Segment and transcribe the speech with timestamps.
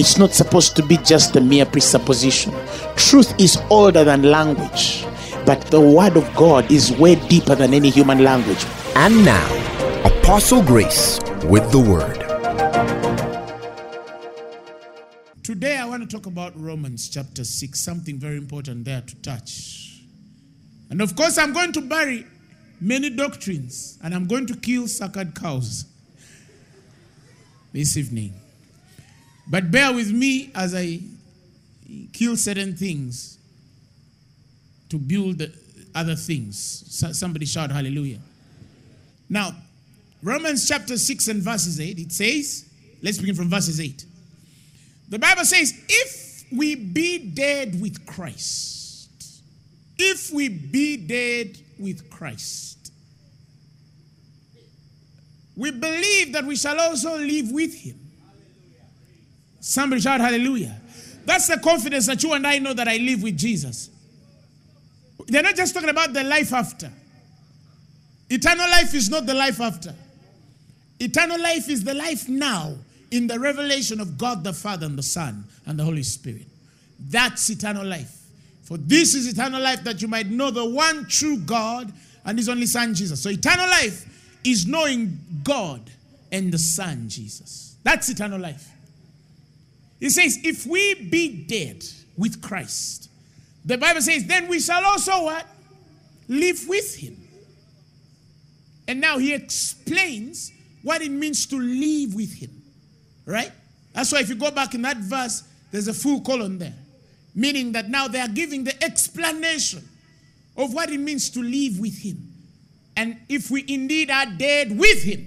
[0.00, 2.54] It's not supposed to be just a mere presupposition.
[2.96, 5.04] Truth is older than language,
[5.44, 8.64] but the word of God is way deeper than any human language.
[8.96, 9.46] And now,
[10.06, 12.16] Apostle Grace with the word.
[15.42, 20.00] Today, I want to talk about Romans chapter 6, something very important there to touch.
[20.88, 22.24] And of course, I'm going to bury
[22.80, 25.84] many doctrines and I'm going to kill suckered cows
[27.74, 28.39] this evening.
[29.50, 31.00] But bear with me as I
[32.12, 33.36] kill certain things
[34.90, 35.42] to build
[35.94, 36.84] other things.
[36.88, 38.20] So- Somebody shout hallelujah.
[39.28, 39.54] Now,
[40.22, 42.68] Romans chapter 6 and verses 8, it says,
[43.02, 44.04] let's begin from verses 8.
[45.08, 49.08] The Bible says, if we be dead with Christ,
[49.98, 52.92] if we be dead with Christ,
[55.56, 57.99] we believe that we shall also live with him.
[59.60, 60.80] Somebody shout hallelujah.
[61.24, 63.90] That's the confidence that you and I know that I live with Jesus.
[65.26, 66.90] They're not just talking about the life after.
[68.30, 69.94] Eternal life is not the life after.
[70.98, 72.74] Eternal life is the life now
[73.10, 76.46] in the revelation of God the Father and the Son and the Holy Spirit.
[76.98, 78.16] That's eternal life.
[78.62, 81.92] For this is eternal life that you might know the one true God
[82.24, 83.20] and his only Son Jesus.
[83.20, 85.90] So eternal life is knowing God
[86.30, 87.76] and the Son Jesus.
[87.82, 88.68] That's eternal life.
[90.00, 91.84] He says, if we be dead
[92.16, 93.10] with Christ,
[93.64, 95.46] the Bible says, then we shall also what?
[96.28, 97.16] Live with him.
[98.88, 100.52] And now he explains
[100.82, 102.50] what it means to live with him.
[103.26, 103.52] Right?
[103.92, 106.74] That's why if you go back in that verse, there's a full colon there.
[107.34, 109.86] Meaning that now they are giving the explanation
[110.56, 112.32] of what it means to live with him.
[112.96, 115.26] And if we indeed are dead with him,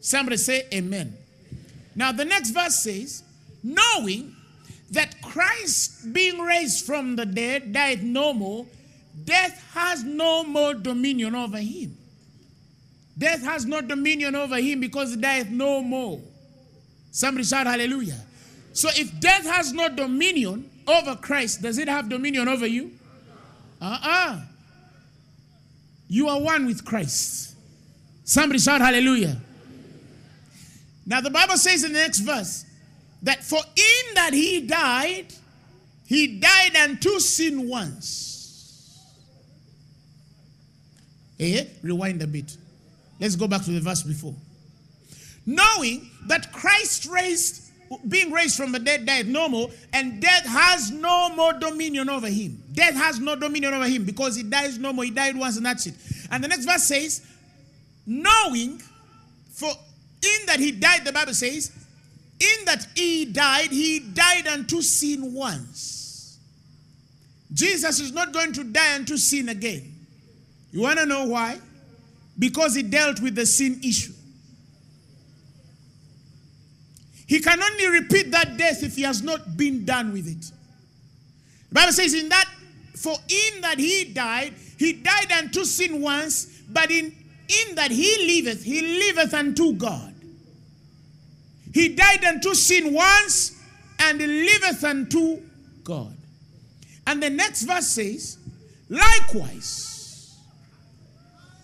[0.00, 1.16] somebody say amen.
[1.94, 3.22] Now the next verse says,
[3.64, 4.36] knowing
[4.90, 8.66] that Christ being raised from the dead died no more,
[9.24, 11.96] death has no more dominion over him.
[13.16, 16.20] Death has no dominion over him because he dieth no more.
[17.10, 18.20] Somebody shout hallelujah.
[18.72, 22.92] So if death has no dominion over Christ, does it have dominion over you?
[23.80, 24.40] Uh-uh.
[26.08, 27.56] You are one with Christ.
[28.24, 29.40] Somebody shout hallelujah.
[31.06, 32.66] Now the Bible says in the next verse
[33.24, 35.26] that for in that he died,
[36.06, 39.00] he died unto sin once.
[41.40, 41.64] Eh?
[41.82, 42.56] Rewind a bit.
[43.18, 44.34] Let's go back to the verse before.
[45.46, 47.70] Knowing that Christ raised,
[48.08, 52.28] being raised from the dead, died no more, and death has no more dominion over
[52.28, 52.62] him.
[52.72, 55.04] Death has no dominion over him because he dies no more.
[55.04, 55.94] He died once and that's it.
[56.30, 57.26] And the next verse says,
[58.06, 58.82] knowing,
[59.52, 61.72] for in that he died, the Bible says,
[62.40, 66.38] in that he died, he died unto sin once.
[67.52, 69.94] Jesus is not going to die unto sin again.
[70.72, 71.60] You want to know why?
[72.38, 74.12] Because he dealt with the sin issue.
[77.26, 80.52] He can only repeat that death if he has not been done with it.
[81.68, 82.48] The Bible says, in that,
[82.96, 87.06] for in that he died, he died unto sin once, but in,
[87.48, 90.13] in that he liveth, he liveth unto God.
[91.74, 93.60] He died unto sin once,
[93.98, 95.40] and liveth unto
[95.82, 96.16] God.
[97.04, 98.38] And the next verse says,
[98.88, 100.38] likewise,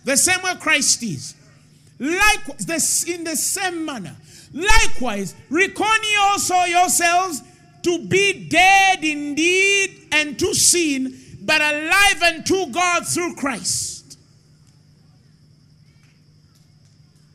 [0.04, 1.36] the same way Christ is,
[2.00, 4.16] likewise, this, in the same manner,
[4.52, 7.42] likewise, reckon ye also yourselves
[7.84, 14.18] to be dead indeed and to sin, but alive unto God through Christ.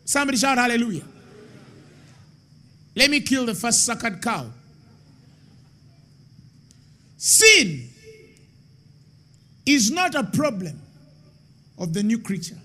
[0.03, 1.03] Somebody shout hallelujah.
[2.95, 4.47] Let me kill the first suckered cow.
[7.17, 7.89] Sin
[9.65, 10.79] is not a problem
[11.77, 12.57] of the new creature.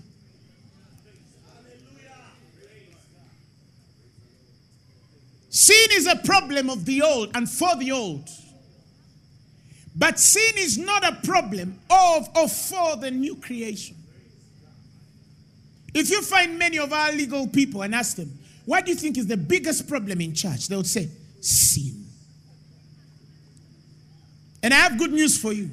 [5.49, 8.29] Sin is a problem of the old and for the old.
[9.93, 13.97] But sin is not a problem of or for the new creation.
[15.93, 18.31] If you find many of our legal people and ask them,
[18.71, 20.69] what do you think is the biggest problem in church?
[20.69, 21.09] They would say,
[21.41, 22.05] sin.
[24.63, 25.69] And I have good news for you.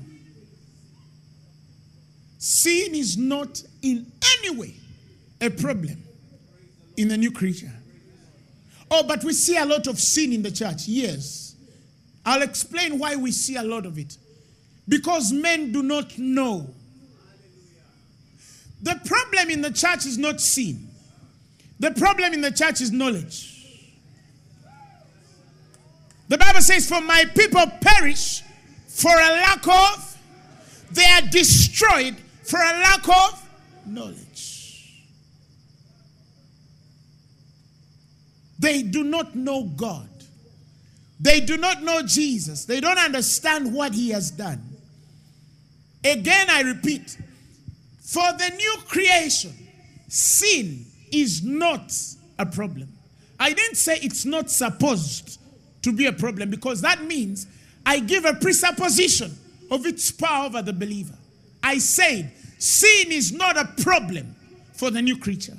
[2.39, 4.05] Sin is not in
[4.41, 4.75] any way
[5.41, 6.03] a problem
[6.97, 7.71] in the new creature.
[8.91, 10.89] Oh, but we see a lot of sin in the church.
[10.89, 11.55] Yes.
[12.27, 14.19] I'll explain why we see a lot of it.
[14.89, 16.75] Because men do not know.
[18.83, 20.88] The problem in the church is not sin,
[21.81, 23.55] the problem in the church is knowledge.
[26.29, 28.43] The Bible says, For my people perish
[28.89, 30.19] for a lack of,
[30.91, 33.49] they are destroyed for a lack of
[33.87, 34.95] knowledge.
[38.59, 40.09] They do not know God.
[41.21, 42.65] They do not know Jesus.
[42.65, 44.63] They don't understand what He has done.
[46.05, 47.17] Again, I repeat
[48.01, 49.53] for the new creation,
[50.09, 51.93] sin is not
[52.39, 52.89] a problem.
[53.39, 55.41] I didn't say it's not supposed
[55.83, 57.47] to be a problem because that means
[57.87, 59.37] I give a presupposition
[59.71, 61.15] of its power over the believer.
[61.63, 64.35] I said sin is not a problem
[64.75, 65.57] for the new creature.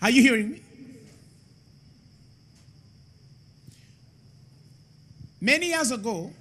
[0.00, 0.62] Are you hearing me?
[5.40, 6.32] Many years ago,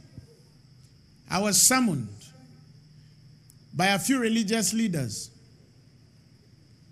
[1.30, 2.08] I was summoned
[3.78, 5.30] by a few religious leaders.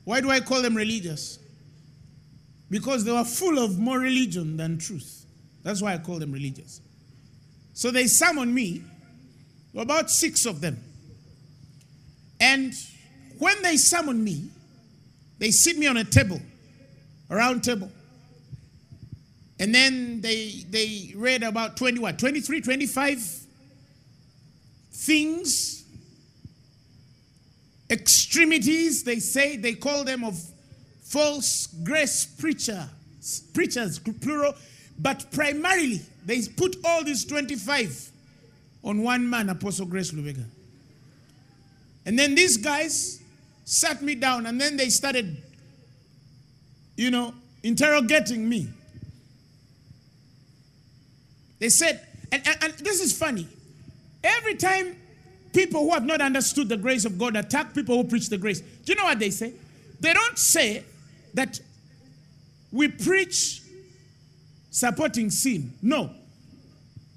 [0.03, 1.39] Why do I call them religious?
[2.69, 5.25] Because they were full of more religion than truth.
[5.63, 6.79] That's why I call them religious.
[7.73, 8.83] So they summoned me,
[9.75, 10.81] about six of them.
[12.39, 12.73] And
[13.39, 14.49] when they summoned me,
[15.39, 16.39] they sit me on a table,
[17.31, 17.91] a round table.
[19.59, 23.39] And then they they read about 20 what 23 25
[24.91, 25.74] things
[27.89, 30.39] extremities they say they call them of
[31.03, 32.87] false grace preacher
[33.53, 34.53] preachers plural
[34.99, 38.11] but primarily they put all these 25
[38.83, 40.43] on one man apostle grace lubega
[42.05, 43.21] and then these guys
[43.65, 45.37] sat me down and then they started
[46.97, 47.33] you know
[47.63, 48.67] interrogating me
[51.59, 53.47] they said, and, and, and, this is funny.
[54.23, 54.95] Every time
[55.55, 58.59] people who have not understood the grace of God attack people who preach the grace,
[58.59, 59.53] do you know what they say?
[60.01, 60.83] They don't say
[61.33, 61.59] that
[62.71, 63.61] we preach
[64.69, 65.73] supporting sin.
[65.81, 66.11] No.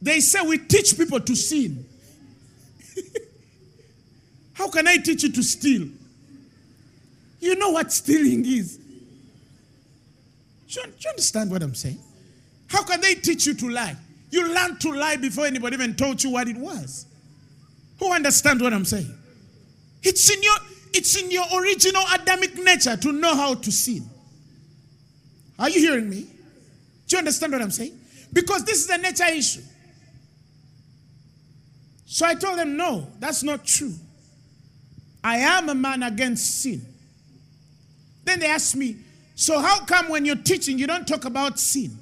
[0.01, 1.85] They say we teach people to sin.
[4.53, 5.89] How can I teach you to steal?
[7.41, 8.77] You know what stealing is.
[10.69, 11.99] Do you, understand what I'm saying?
[12.69, 13.97] How can they teach you to lie?
[14.31, 17.07] You learned to lie before anybody even told you what it was.
[17.99, 19.13] Who understands what I'm saying?
[20.03, 20.55] It's in your
[20.93, 24.09] it's in your original Adamic nature to know how to sin.
[25.59, 26.23] Are you hearing me?
[27.07, 27.99] Do you understand what I'm saying?
[28.33, 29.63] Because this is a nature issue.
[32.07, 33.93] So I told them, no, that's not true.
[35.23, 36.81] I am a man against sin.
[38.25, 38.97] Then they asked me,
[39.35, 41.97] so how come when you're teaching you don't talk about sin?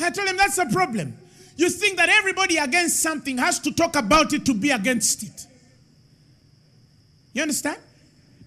[0.00, 1.16] I told them that's a problem.
[1.56, 5.46] You think that everybody against something has to talk about it to be against it.
[7.32, 7.78] You understand?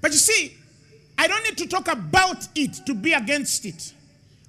[0.01, 0.55] But you see,
[1.17, 3.93] I don't need to talk about it to be against it.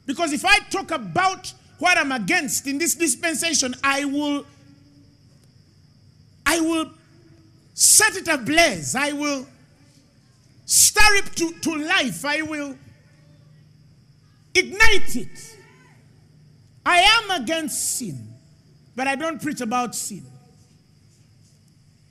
[0.06, 4.44] Because if I talk about what I'm against in this dispensation, I will
[6.44, 6.90] I will
[7.74, 8.94] set it ablaze.
[8.94, 9.46] I will
[10.64, 12.24] stir it to, to life.
[12.24, 12.76] I will
[14.54, 15.56] ignite it.
[16.84, 18.27] I am against sin
[18.98, 20.24] but I don't preach about sin.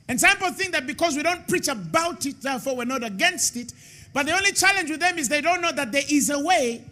[0.08, 3.56] And some people think that because we don't preach about it, therefore we're not against
[3.56, 3.74] it.
[4.14, 6.82] But the only challenge with them is they don't know that there is a way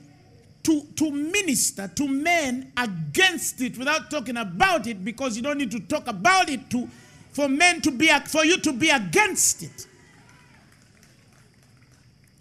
[0.65, 5.71] to, to minister to men against it without talking about it because you don't need
[5.71, 6.87] to talk about it to,
[7.33, 9.87] for men to be, for you to be against it.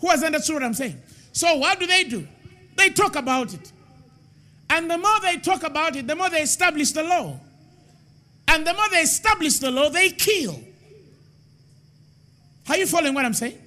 [0.02, 1.02] Who has understood what I'm saying?
[1.32, 2.28] So what do they do?
[2.76, 3.72] They talk about it.
[4.70, 7.40] And the more they talk about it, the more they establish the law.
[8.56, 10.58] And the more they establish the law, they kill.
[12.70, 13.62] Are you following what I'm saying?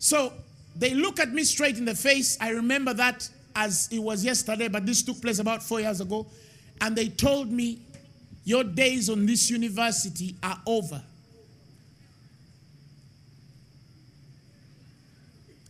[0.00, 0.32] So
[0.74, 2.36] they look at me straight in the face.
[2.40, 6.26] I remember that as it was yesterday, but this took place about four years ago.
[6.80, 7.78] And they told me,
[8.42, 11.00] Your days on this university are over.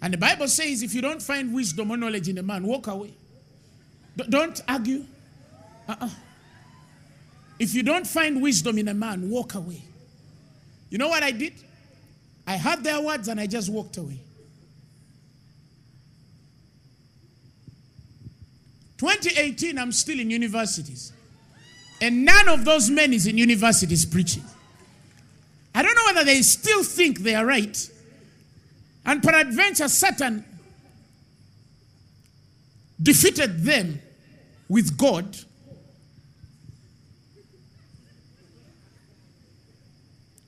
[0.00, 2.86] And the Bible says, if you don't find wisdom or knowledge in a man, walk
[2.86, 3.12] away.
[4.16, 5.04] D- don't argue.
[5.86, 6.08] Uh-uh.
[7.60, 9.82] If you don't find wisdom in a man, walk away.
[10.88, 11.52] You know what I did?
[12.46, 14.18] I heard their words and I just walked away.
[18.96, 21.12] 2018, I'm still in universities.
[22.00, 24.42] And none of those men is in universities preaching.
[25.74, 27.90] I don't know whether they still think they are right.
[29.04, 30.46] And peradventure, Satan
[33.02, 34.00] defeated them
[34.66, 35.36] with God.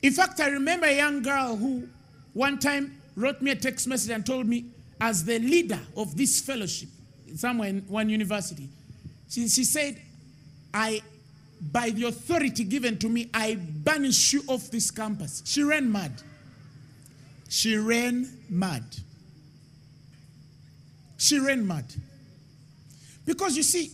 [0.03, 1.87] In fact, I remember a young girl who
[2.33, 4.65] one time wrote me a text message and told me,
[4.99, 6.89] as the leader of this fellowship,
[7.35, 8.67] somewhere in one university,
[9.29, 9.99] she, she said,
[10.73, 11.01] I,
[11.71, 15.41] by the authority given to me, I banish you off this campus.
[15.45, 16.11] She ran mad.
[17.47, 18.83] She ran mad.
[21.17, 21.85] She ran mad.
[23.25, 23.91] Because you see,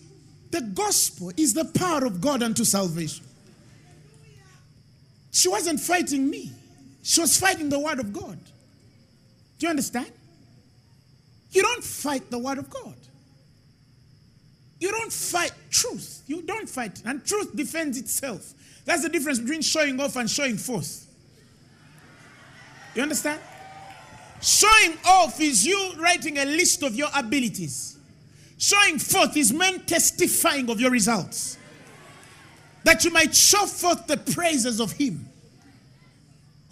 [0.50, 3.26] the gospel is the power of God unto salvation.
[5.32, 6.52] She wasn't fighting me,
[7.04, 8.40] she was fighting the word of God.
[9.60, 10.12] Do you understand?
[11.52, 12.96] You don't fight the word of God.
[14.80, 16.24] You don't fight truth.
[16.28, 17.02] You don't fight.
[17.06, 18.54] And truth defends itself.
[18.86, 21.06] That's the difference between showing off and showing forth.
[22.96, 23.42] You understand?
[24.42, 27.98] Showing off is you writing a list of your abilities.
[28.58, 31.58] Showing forth is men testifying of your results.
[32.84, 35.28] That you might show forth the praises of Him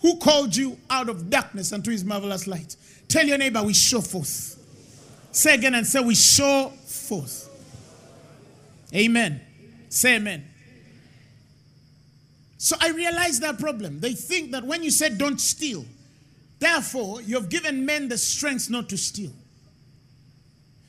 [0.02, 2.76] who called you out of darkness unto His marvelous light.
[3.08, 4.54] Tell your neighbor, we show forth.
[5.32, 7.50] Say again and say, we show forth.
[8.94, 9.42] Amen.
[9.90, 10.46] Say amen.
[12.58, 14.00] So I realized that problem.
[14.00, 15.86] They think that when you said don't steal,
[16.60, 19.32] therefore you've given men the strength not to steal.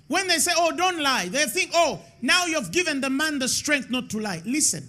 [0.06, 3.48] When they say, oh, don't lie, they think, oh, now you've given the man the
[3.48, 4.42] strength not to lie.
[4.46, 4.88] Listen.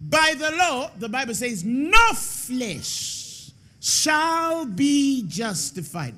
[0.00, 3.50] By the law, the Bible says, no flesh
[3.80, 6.14] shall be justified.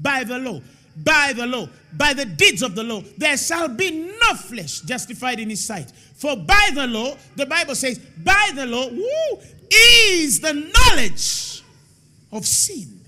[0.00, 0.60] By the law.
[0.96, 1.68] By the law.
[1.96, 3.02] By the deeds of the law.
[3.16, 5.90] There shall be no flesh justified in his sight.
[6.16, 11.62] For by the law, the Bible says, by the law, woo, is the knowledge
[12.32, 13.00] of sin.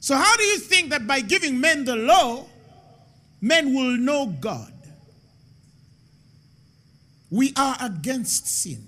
[0.00, 2.46] So, how do you think that by giving men the law,
[3.40, 4.72] men will know God?
[7.30, 8.86] We are against sin,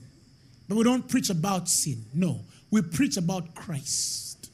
[0.69, 2.05] but we don't preach about sin.
[2.15, 2.41] No,
[2.71, 4.51] we preach about Christ.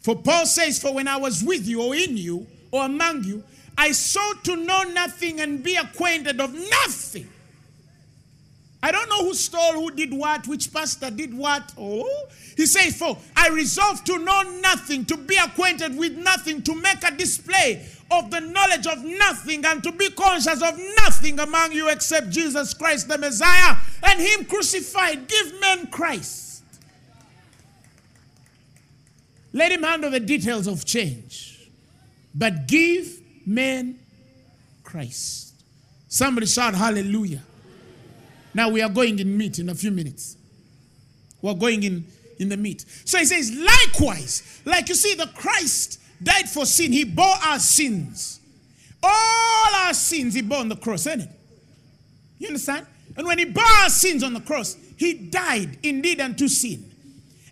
[0.00, 3.42] For Paul says, For when I was with you or in you or among you,
[3.76, 7.28] I sought to know nothing and be acquainted of nothing.
[8.82, 11.72] I don't know who stole, who did what, which pastor did what.
[11.76, 12.26] Oh,
[12.56, 17.02] he says, For I resolved to know nothing, to be acquainted with nothing, to make
[17.04, 21.88] a display of the knowledge of nothing, and to be conscious of nothing among you
[21.88, 25.28] except Jesus Christ the Messiah and Him crucified.
[25.28, 26.62] Give men Christ.
[29.52, 31.68] Let Him handle the details of change,
[32.34, 33.98] but give men
[34.84, 35.54] Christ.
[36.08, 37.42] Somebody shout hallelujah.
[38.52, 40.36] Now we are going in meat in a few minutes.
[41.40, 42.04] We're going in
[42.40, 42.84] in the meat.
[43.04, 46.92] So he says, likewise, like you see, the Christ died for sin.
[46.92, 48.40] He bore our sins.
[49.02, 51.28] All our sins he bore on the cross, isn't it?
[52.38, 52.86] You understand?
[53.16, 56.90] And when he bore our sins on the cross, he died indeed unto sin.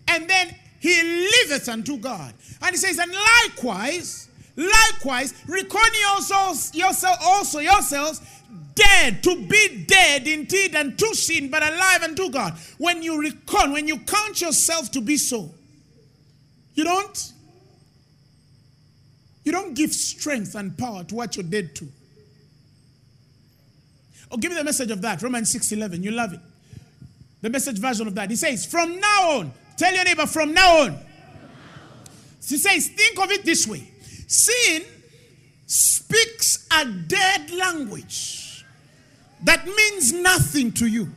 [0.07, 2.33] And then he liveth unto God.
[2.61, 5.79] And he says, and likewise, likewise, reckon
[6.11, 8.21] yourselves, yourself, also yourselves
[8.75, 12.57] dead, to be dead indeed unto sin, but alive unto God.
[12.77, 15.53] When you reckon, when you count yourself to be so,
[16.73, 17.33] you don't
[19.43, 21.87] you don't give strength and power to what you're dead to.
[24.31, 25.21] Oh, give me the message of that.
[25.21, 26.03] Romans 6:11.
[26.03, 26.39] You love it.
[27.41, 28.29] The message version of that.
[28.29, 30.99] He says, from now on, tell your neighbor, from now on.
[32.45, 33.89] He says, think of it this way.
[34.27, 34.83] Sin
[35.65, 38.65] speaks a dead language
[39.43, 41.09] that means nothing to you.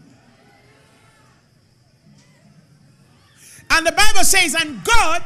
[3.71, 5.23] And the Bible says, and God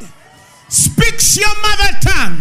[0.69, 2.41] speaks your mother tongue,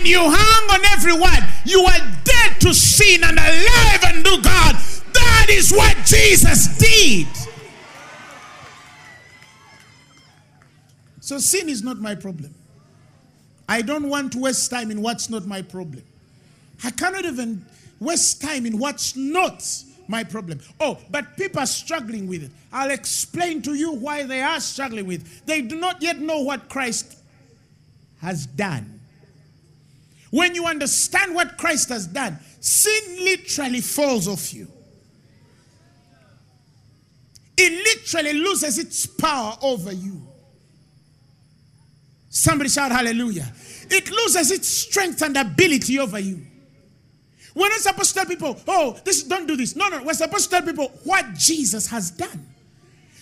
[0.00, 1.46] and you hang on every word.
[1.64, 4.76] You are dead to sin and alive unto God.
[5.12, 7.26] That is what Jesus did.
[11.20, 12.54] So sin is not my problem.
[13.68, 16.02] I don't want to waste time in what's not my problem.
[16.82, 17.64] I cannot even
[18.00, 19.62] waste time in what's not
[20.08, 20.60] my problem.
[20.80, 22.50] Oh, but people are struggling with it.
[22.72, 25.46] I'll explain to you why they are struggling with it.
[25.46, 27.18] They do not yet know what Christ
[28.20, 28.99] has done.
[30.30, 34.68] When you understand what Christ has done, sin literally falls off you.
[37.56, 40.22] It literally loses its power over you.
[42.30, 43.52] Somebody shout hallelujah.
[43.90, 46.46] it loses its strength and ability over you.
[47.54, 49.74] We're not supposed to tell people, oh, this don't do this.
[49.74, 52.46] No, no, we're supposed to tell people what Jesus has done.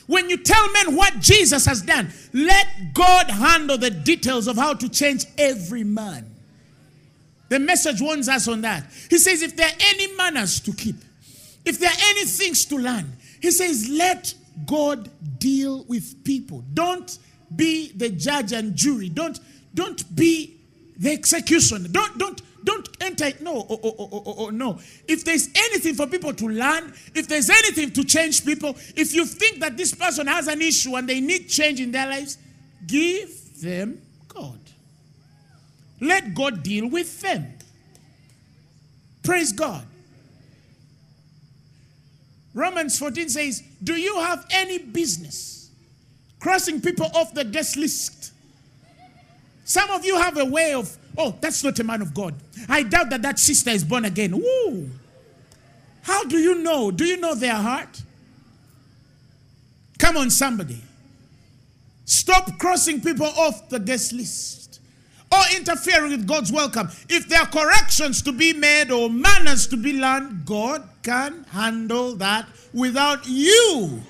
[0.06, 4.74] When you tell men what Jesus has done, let God handle the details of how
[4.74, 6.37] to change every man.
[7.48, 8.84] The message warns us on that.
[9.08, 10.96] He says, if there are any manners to keep,
[11.64, 14.34] if there are any things to learn, he says, let
[14.66, 16.64] God deal with people.
[16.74, 17.18] Don't
[17.54, 19.08] be the judge and jury.
[19.08, 19.38] Don't,
[19.74, 20.58] don't be
[20.98, 21.88] the executioner.
[21.88, 23.30] Don't, don't, don't enter.
[23.40, 24.78] No, oh, oh, oh, oh, oh, no.
[25.06, 29.24] If there's anything for people to learn, if there's anything to change people, if you
[29.24, 32.36] think that this person has an issue and they need change in their lives,
[32.86, 34.02] give them.
[36.00, 37.54] Let God deal with them.
[39.22, 39.84] Praise God.
[42.54, 45.70] Romans 14 says, Do you have any business
[46.40, 48.32] crossing people off the guest list?
[49.64, 52.34] Some of you have a way of, oh, that's not a man of God.
[52.68, 54.36] I doubt that that sister is born again.
[54.36, 54.88] Woo!
[56.02, 56.90] How do you know?
[56.90, 58.02] Do you know their heart?
[59.98, 60.80] Come on, somebody.
[62.06, 64.67] Stop crossing people off the guest list
[65.30, 66.88] or interfering with God's welcome.
[67.08, 72.14] If there are corrections to be made or manners to be learned, God can handle
[72.16, 74.00] that without you.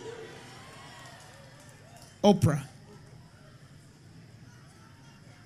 [2.22, 2.62] Oprah.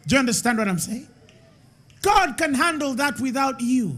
[0.07, 1.09] Do you understand what I'm saying?
[2.03, 3.97] God can handle that without you.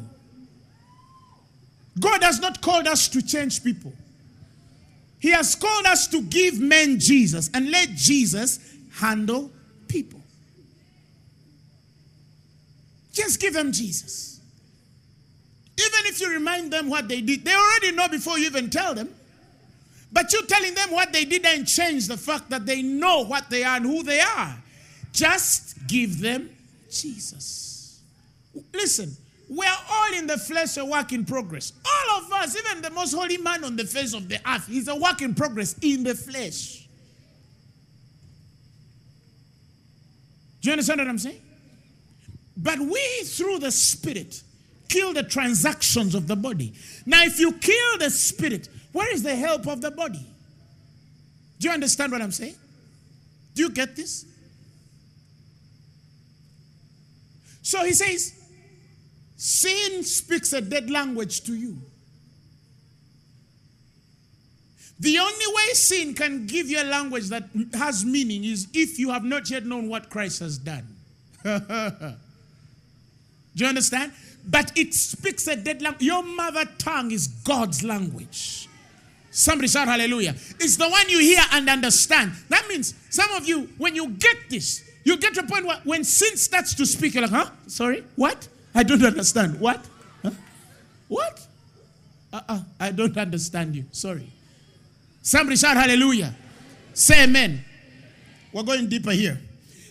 [1.99, 3.93] God has not called us to change people.
[5.19, 8.59] He has called us to give men Jesus and let Jesus
[8.93, 9.51] handle
[9.89, 10.21] people.
[13.15, 14.41] Just give them Jesus.
[15.79, 18.95] Even if you remind them what they did, they already know before you even tell
[18.95, 19.09] them.
[20.13, 23.51] But you telling them what they did ain't change the fact that they know what
[23.51, 24.57] they are and who they are.
[25.13, 26.51] Just give them
[26.91, 28.01] Jesus.
[28.73, 29.17] Listen,
[29.49, 31.73] we are all in the flesh a work in progress.
[31.85, 34.89] All of us, even the most holy man on the face of the earth, is
[34.89, 36.89] a work in progress in the flesh.
[40.61, 41.41] Do you understand what I'm saying?
[42.57, 44.43] But we, through the Spirit,
[44.89, 46.73] kill the transactions of the body.
[47.05, 50.25] Now, if you kill the Spirit, where is the help of the body?
[51.59, 52.55] Do you understand what I'm saying?
[53.55, 54.27] Do you get this?
[57.63, 58.35] So he says,
[59.37, 61.79] sin speaks a dead language to you.
[65.01, 69.11] The only way sin can give you a language that has meaning is if you
[69.11, 70.87] have not yet known what Christ has done.
[73.55, 74.13] Do you understand?
[74.47, 76.03] But it speaks a dead language.
[76.03, 78.69] Your mother tongue is God's language.
[79.31, 80.35] Somebody shout hallelujah.
[80.61, 82.33] It's the one you hear and understand.
[82.51, 85.79] That means some of you, when you get this, you get to a point where
[85.85, 87.51] when sin starts to speak, you're like, huh?
[87.67, 88.05] Sorry?
[88.17, 88.47] What?
[88.75, 89.59] I don't understand.
[89.61, 89.85] What?
[90.23, 90.31] Huh?
[91.09, 91.47] What?
[92.33, 92.61] Uh-uh.
[92.81, 93.85] I don't understand you.
[93.93, 94.29] Sorry.
[95.23, 96.35] Somebody shout hallelujah.
[96.93, 97.65] Say amen.
[98.53, 99.41] We're going deeper here.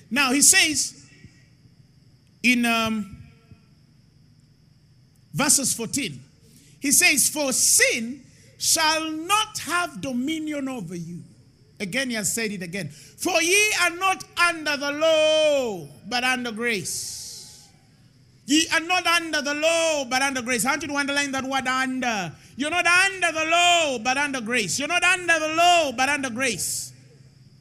[0.10, 1.06] Now he says
[2.43, 3.23] in um,
[5.34, 6.19] verses 14,
[6.80, 8.24] he says, For sin
[8.58, 11.19] shall not have dominion over you.
[11.80, 12.89] Again, he has said it again.
[12.89, 17.67] For ye are not under the law, but under grace.
[18.46, 20.65] Ye are not under the law, but under grace.
[20.65, 22.32] I want you to underline that word under.
[22.56, 24.80] You're not under the law, but under grace.
[24.80, 26.93] You're not under the law, but under grace.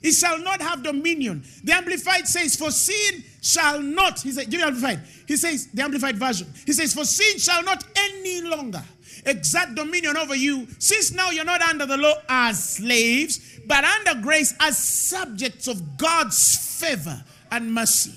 [0.03, 1.45] It shall not have dominion.
[1.63, 5.01] The Amplified says, For sin shall not, he said, give me Amplified.
[5.27, 8.83] He says, the Amplified version, he says, For sin shall not any longer
[9.25, 14.21] exact dominion over you, since now you're not under the law as slaves, but under
[14.21, 18.13] grace as subjects of God's favor and mercy.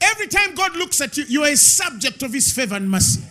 [0.00, 3.22] Every time God looks at you, you are a subject of his favor and mercy.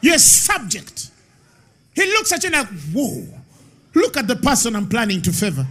[0.00, 1.10] You're a subject.
[1.94, 3.26] He looks at you like, whoa,
[3.94, 5.66] look at the person I'm planning to favor.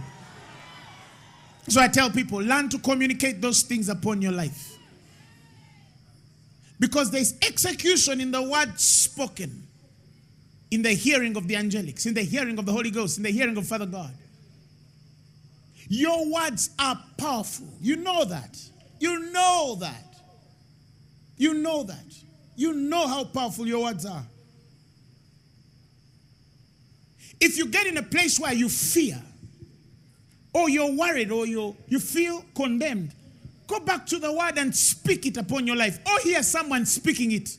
[1.68, 4.76] So I tell people, learn to communicate those things upon your life.
[6.78, 9.66] Because there's execution in the word spoken,
[10.70, 13.30] in the hearing of the angelics, in the hearing of the Holy Ghost, in the
[13.30, 14.12] hearing of Father God.
[15.88, 17.68] Your words are powerful.
[17.80, 18.58] You know that.
[18.98, 20.16] You know that.
[21.36, 22.04] You know that.
[22.56, 24.24] You know how powerful your words are.
[27.40, 29.20] If you get in a place where you fear,
[30.52, 33.12] or you're worried, or you, you feel condemned,
[33.66, 35.98] go back to the word and speak it upon your life.
[36.06, 37.56] Or hear someone speaking it.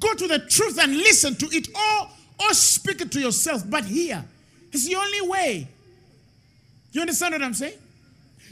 [0.00, 2.08] Go to the truth and listen to it, or,
[2.40, 4.24] or speak it to yourself, but hear.
[4.72, 5.68] It's the only way.
[6.92, 7.78] You understand what I'm saying?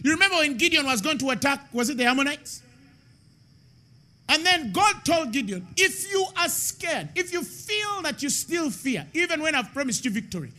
[0.02, 2.62] You remember when Gideon was going to attack, was it the Ammonites?
[4.28, 8.70] And then God told Gideon, if you are scared, if you feel that you still
[8.70, 10.50] fear, even when I've promised you victory,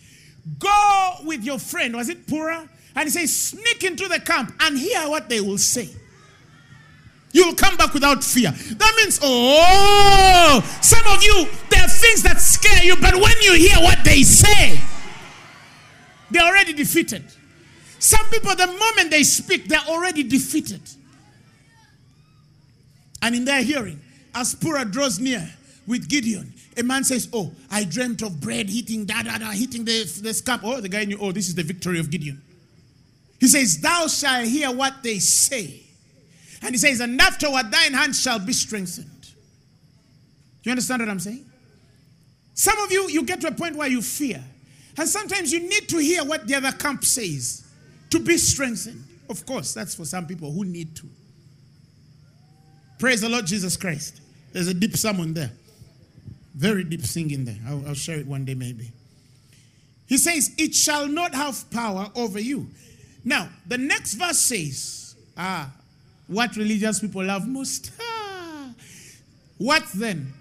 [0.60, 2.70] go with your friend, was it Purah?
[2.96, 5.90] And he says, sneak into the camp and hear what they will say.
[7.32, 8.52] You will come back without fear.
[8.52, 13.56] That means, oh, some of you, there are things that scare you, but when you
[13.56, 14.80] hear what they say,
[16.32, 17.24] they're already defeated.
[18.00, 20.82] Some people, the moment they speak, they're already defeated.
[23.22, 24.00] And in their hearing,
[24.34, 25.50] as Purah draws near
[25.88, 29.86] with Gideon, a man says, Oh, I dreamt of bread hitting da da da, hitting
[29.86, 30.62] the, the scalp.
[30.64, 32.42] Oh, the guy knew, Oh, this is the victory of Gideon.
[33.40, 35.82] He says, Thou shalt hear what they say.
[36.62, 39.10] And he says, And afterward thine hand shall be strengthened.
[39.22, 41.46] Do you understand what I'm saying?
[42.54, 44.44] Some of you, you get to a point where you fear.
[44.98, 47.68] And sometimes you need to hear what the other camp says
[48.10, 49.04] to be strengthened.
[49.30, 51.10] Of course, that's for some people who need to.
[52.98, 54.22] Praise the Lord Jesus Christ.
[54.54, 55.52] There's a deep sermon there.
[56.56, 57.58] Very deep singing there.
[57.68, 58.92] I'll, I'll share it one day, maybe.
[60.08, 62.68] He says, It shall not have power over you.
[63.24, 65.72] Now, the next verse says, Ah,
[66.28, 67.92] what religious people love most?
[68.00, 68.70] Ah.
[69.58, 70.34] What then?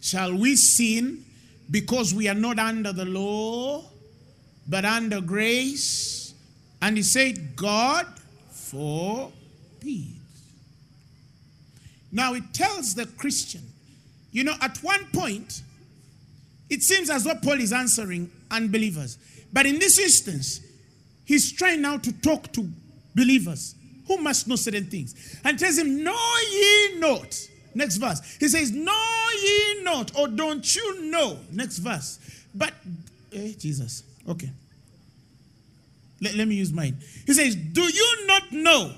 [0.00, 1.24] Shall we sin
[1.70, 3.84] because we are not under the law,
[4.68, 6.34] but under grace?
[6.80, 8.06] And he said, God
[8.50, 10.21] forbid.
[12.12, 13.62] Now it tells the Christian,
[14.30, 15.62] you know, at one point,
[16.68, 19.18] it seems as though Paul is answering unbelievers.
[19.52, 20.60] But in this instance,
[21.24, 22.68] he's trying now to talk to
[23.14, 23.74] believers
[24.06, 25.40] who must know certain things.
[25.44, 27.48] And tells him, Know ye not.
[27.74, 28.20] Next verse.
[28.38, 31.38] He says, Know ye not, or don't you know?
[31.50, 32.18] Next verse.
[32.54, 32.74] But,
[33.32, 34.02] eh, Jesus.
[34.28, 34.50] Okay.
[36.20, 36.98] Let, let me use mine.
[37.26, 38.92] He says, Do you not know?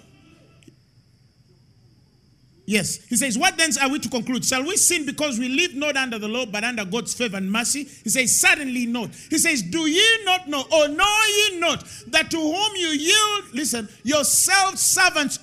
[2.66, 2.96] Yes.
[3.04, 4.44] He says, What then are we to conclude?
[4.44, 7.50] Shall we sin because we live not under the law, but under God's favor and
[7.50, 7.84] mercy?
[7.84, 9.10] He says, Certainly not.
[9.28, 13.44] He says, Do ye not know, or know ye not, that to whom you yield,
[13.52, 15.38] listen, yourselves servants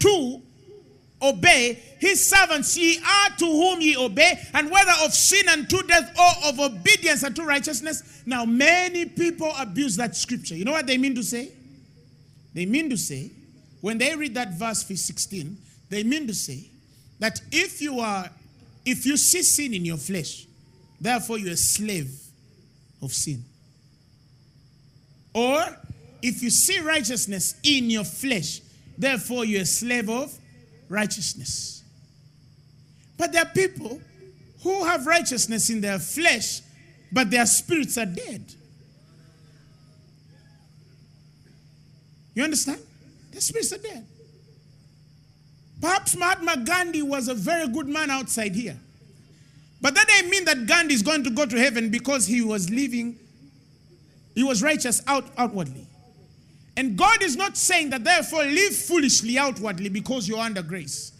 [0.00, 0.42] to
[1.20, 6.14] obey, his servants ye are to whom ye obey, and whether of sin unto death
[6.18, 8.22] or of obedience unto righteousness.
[8.26, 10.54] Now, many people abuse that scripture.
[10.54, 11.52] You know what they mean to say?
[12.54, 13.30] They mean to say,
[13.80, 15.56] when they read that verse verse 16,
[15.92, 16.64] they mean to say
[17.18, 18.28] that if you are,
[18.84, 20.46] if you see sin in your flesh,
[21.00, 22.10] therefore you're a slave
[23.02, 23.44] of sin.
[25.34, 25.62] Or
[26.22, 28.60] if you see righteousness in your flesh,
[28.96, 30.36] therefore you're a slave of
[30.88, 31.82] righteousness.
[33.18, 34.00] But there are people
[34.62, 36.60] who have righteousness in their flesh,
[37.12, 38.44] but their spirits are dead.
[42.34, 42.80] You understand?
[43.32, 44.06] Their spirits are dead.
[45.82, 48.78] Perhaps Mahatma Gandhi was a very good man outside here.
[49.80, 52.70] But that doesn't mean that Gandhi is going to go to heaven because he was
[52.70, 53.18] living,
[54.36, 55.88] he was righteous out, outwardly.
[56.76, 61.12] And God is not saying that therefore live foolishly outwardly because you're under grace.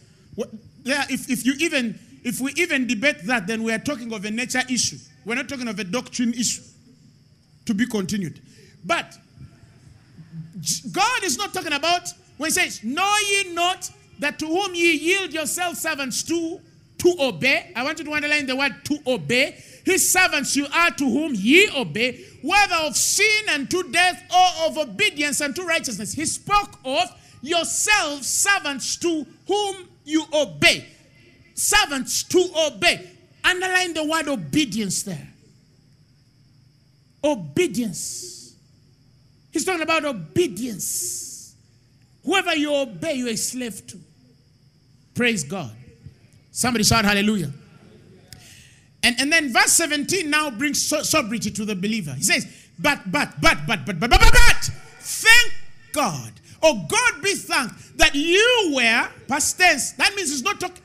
[0.85, 4.31] If, if you even if we even debate that, then we are talking of a
[4.31, 4.97] nature issue.
[5.25, 6.63] We're not talking of a doctrine issue.
[7.65, 8.41] To be continued.
[8.83, 9.17] But
[10.91, 14.93] God is not talking about when he says, Know ye not that to whom ye
[14.93, 16.59] yield yourselves servants to,
[16.99, 17.71] to obey.
[17.75, 19.61] I want you to underline the word to obey.
[19.85, 24.77] His servants you are to whom ye obey, whether of sin unto death or of
[24.77, 26.13] obedience unto righteousness.
[26.13, 27.03] He spoke of
[27.41, 30.87] yourselves servants to whom you obey.
[31.55, 33.09] Servants to obey.
[33.43, 35.27] Underline the word obedience there.
[37.23, 38.55] Obedience.
[39.51, 41.32] He's talking about obedience.
[42.23, 43.97] Whoever you obey, you're a slave to.
[45.13, 45.71] Praise God.
[46.51, 47.51] Somebody shout hallelujah.
[49.03, 52.13] And, and then verse 17 now brings so- sobriety to the believer.
[52.13, 52.47] He says,
[52.79, 55.53] but, but, but, but, but, but, but, but, but, thank
[55.91, 56.31] God.
[56.61, 60.81] Oh, God be thanked that you were, past tense, that means he's not talking.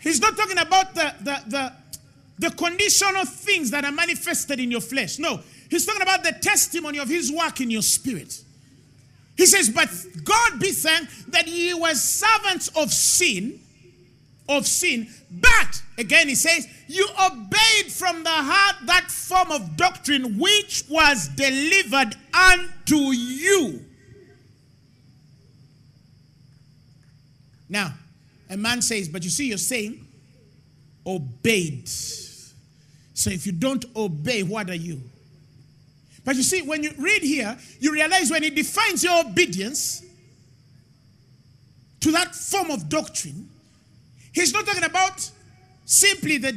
[0.00, 1.72] He's not talking about the, the, the,
[2.38, 5.18] the conditional things that are manifested in your flesh.
[5.18, 8.42] No, he's talking about the testimony of his work in your spirit.
[9.36, 9.88] He says, But
[10.24, 13.60] God be thanked that ye were servants of sin,
[14.48, 20.38] of sin, but again he says, you obeyed from the heart that form of doctrine
[20.38, 23.84] which was delivered unto you.
[27.68, 27.92] Now,
[28.48, 30.06] a man says, But you see, you're saying,
[31.04, 31.88] obeyed.
[31.88, 35.00] So if you don't obey, what are you?
[36.26, 40.04] But you see, when you read here, you realize when he defines your obedience
[42.00, 43.48] to that form of doctrine,
[44.32, 45.30] he's not talking about
[45.84, 46.50] simply the,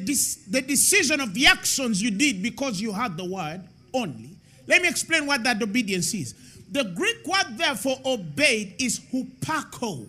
[0.50, 3.62] the decision of the actions you did because you had the word
[3.94, 4.32] only.
[4.66, 6.34] Let me explain what that obedience is.
[6.72, 10.08] The Greek word there for obeyed is hupako,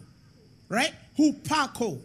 [0.70, 0.94] right?
[1.18, 2.00] Hupako.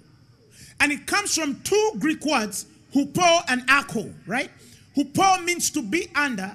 [0.82, 4.52] And it comes from two Greek words, hupo and ako, right?
[4.98, 6.54] Hupo means to be under,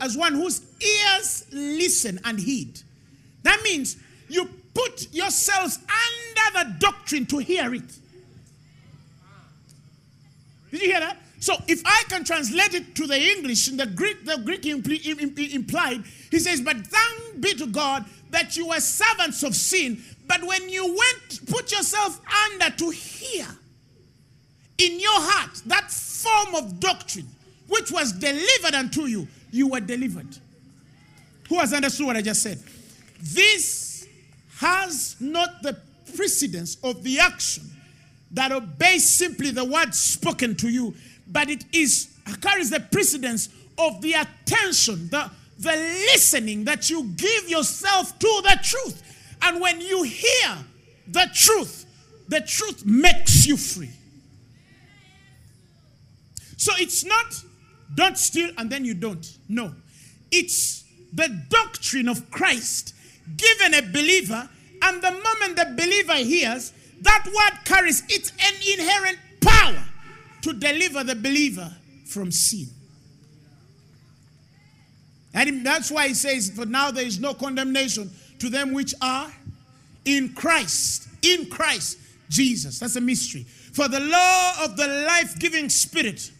[0.00, 2.80] as one whose ears listen and heed.
[3.42, 3.96] That means
[4.28, 7.98] you put yourselves under the doctrine to hear it.
[10.70, 11.18] Did you hear that?
[11.38, 15.54] So if I can translate it to the English, in the Greek, the Greek impl-
[15.54, 20.42] implied, he says, But thank be to God that you were servants of sin, but
[20.42, 23.46] when you went, put yourself under to hear
[24.78, 27.28] in your heart that form of doctrine
[27.68, 30.28] which was delivered unto you, you were delivered.
[31.48, 32.62] Who has understood what I just said?
[33.22, 34.06] This
[34.58, 35.78] has not the
[36.14, 37.64] precedence of the action
[38.32, 40.94] that obeys simply the word spoken to you,
[41.28, 42.08] but it is
[42.40, 45.76] carries the precedence of the attention, the, the
[46.12, 49.02] listening that you give yourself to the truth.
[49.42, 50.56] And when you hear
[51.06, 51.86] the truth,
[52.28, 53.90] the truth makes you free.
[56.56, 57.26] So it's not
[57.94, 59.26] don't steal and then you don't.
[59.48, 59.72] No.
[60.30, 62.94] It's the doctrine of Christ
[63.36, 64.48] given a believer,
[64.82, 69.82] and the moment the believer hears, that word carries its an inherent power
[70.42, 71.72] to deliver the believer
[72.06, 72.66] from sin.
[75.34, 79.30] And that's why he says, For now there is no condemnation to them which are
[80.04, 81.08] in Christ.
[81.22, 81.98] In Christ
[82.30, 82.78] Jesus.
[82.78, 83.42] That's a mystery.
[83.42, 86.30] For the law of the life giving spirit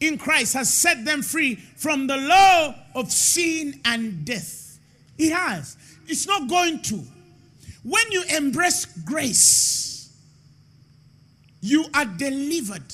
[0.00, 4.78] in Christ has set them free from the law of sin and death.
[5.18, 5.76] It has.
[6.06, 7.02] It's not going to.
[7.82, 10.10] When you embrace grace,
[11.60, 12.92] you are delivered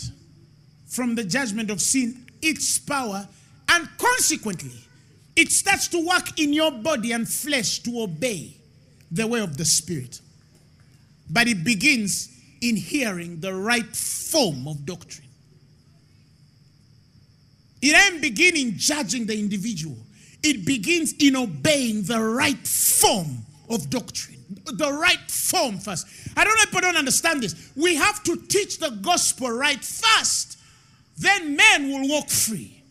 [0.87, 3.29] from the judgment of sin, its power,
[3.69, 4.73] and consequently,
[5.37, 8.57] it starts to work in your body and flesh to obey
[9.11, 10.21] the way of the Spirit.
[11.31, 15.26] But it begins in hearing the right form of doctrine.
[17.89, 19.97] It ain't beginning judging the individual.
[20.43, 23.39] It begins in obeying the right form
[23.71, 24.35] of doctrine.
[24.65, 26.07] The right form first.
[26.37, 27.71] I don't know if people don't understand this.
[27.77, 30.59] We have to teach the gospel right first.
[31.17, 32.83] Then men will walk free.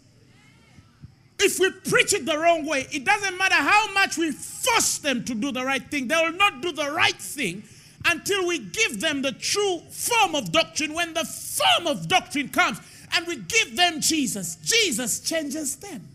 [1.40, 5.26] If we preach it the wrong way, it doesn't matter how much we force them
[5.26, 7.64] to do the right thing, they will not do the right thing
[8.06, 10.94] until we give them the true form of doctrine.
[10.94, 12.80] When the form of doctrine comes,
[13.16, 16.08] and we give them Jesus, Jesus changes them.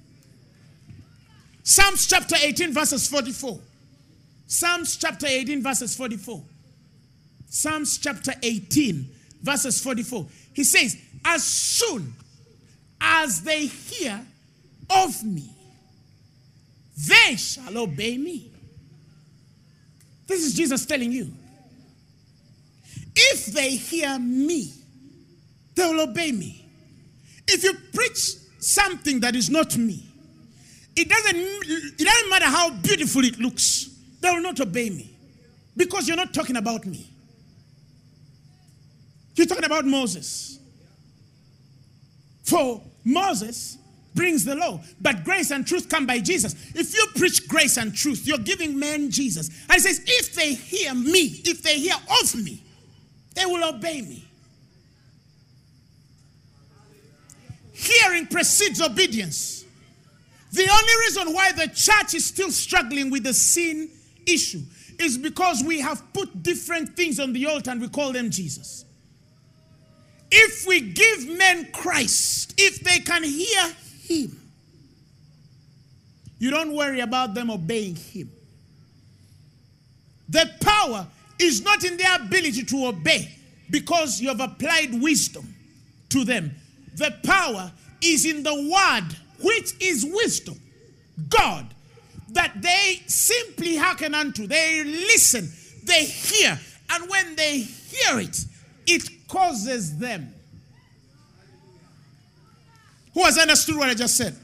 [1.63, 3.59] Psalms chapter 18, verses 44.
[4.47, 6.43] Psalms chapter 18, verses 44.
[7.49, 9.09] Psalms chapter 18,
[9.43, 10.27] verses 44.
[10.53, 12.13] He says, As soon
[13.01, 14.21] as they hear
[14.91, 15.51] of me,
[16.97, 18.51] they shall obey me.
[20.27, 21.31] This is Jesus telling you.
[23.17, 24.73] If they hear me,
[25.75, 26.60] they will obey me.
[27.53, 30.07] If you preach something that is not me,
[30.97, 35.11] it doesn't, it doesn't matter how beautiful it looks, they will not obey me
[35.77, 37.09] because you're not talking about me.
[39.35, 40.59] You're talking about Moses.
[42.43, 43.79] For Moses
[44.15, 46.55] brings the law, but grace and truth come by Jesus.
[46.75, 49.49] If you preach grace and truth, you're giving men Jesus.
[49.69, 52.63] And he says, if they hear me, if they hear of me,
[53.35, 54.25] they will obey me.
[57.81, 59.65] Hearing precedes obedience.
[60.53, 63.89] The only reason why the church is still struggling with the sin
[64.27, 64.61] issue
[64.99, 68.85] is because we have put different things on the altar and we call them Jesus.
[70.31, 74.39] If we give men Christ, if they can hear Him,
[76.39, 78.31] you don't worry about them obeying Him.
[80.29, 81.07] The power
[81.39, 83.35] is not in their ability to obey
[83.71, 85.55] because you have applied wisdom
[86.11, 86.55] to them.
[86.95, 87.73] The power
[88.03, 90.61] is in the word, which is wisdom,
[91.29, 91.67] God,
[92.31, 94.47] that they simply hearken unto.
[94.47, 95.51] They listen,
[95.85, 96.59] they hear,
[96.91, 98.45] and when they hear it,
[98.87, 100.35] it causes them.
[103.15, 104.37] Who has understood what I just said?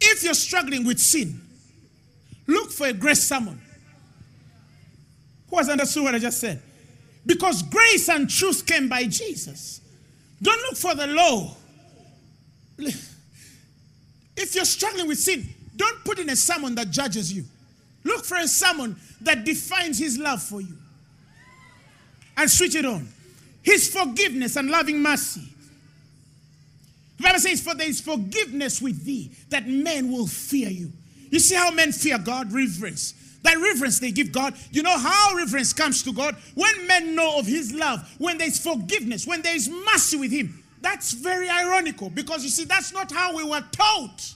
[0.00, 1.40] If you're struggling with sin,
[2.46, 3.60] look for a grace sermon.
[5.48, 6.60] Who has understood what I just said?
[7.24, 9.80] Because grace and truth came by Jesus.
[10.42, 11.56] Don't look for the law.
[14.36, 17.44] If you're struggling with sin, Don't put in a sermon that judges you.
[18.04, 20.76] Look for a sermon that defines his love for you.
[22.36, 23.08] And switch it on.
[23.62, 25.42] His forgiveness and loving mercy.
[27.16, 30.92] The Bible says, For there is forgiveness with thee, that men will fear you.
[31.30, 32.52] You see how men fear God?
[32.52, 33.14] Reverence.
[33.46, 34.54] That reverence they give God.
[34.72, 36.34] You know how reverence comes to God?
[36.56, 40.64] When men know of His love, when there's forgiveness, when there is mercy with Him.
[40.80, 44.34] That's very ironical because you see, that's not how we were taught.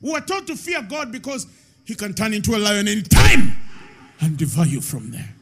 [0.00, 1.46] We were taught to fear God because
[1.84, 3.56] He can turn into a lion any time
[4.20, 5.32] and devour you from there.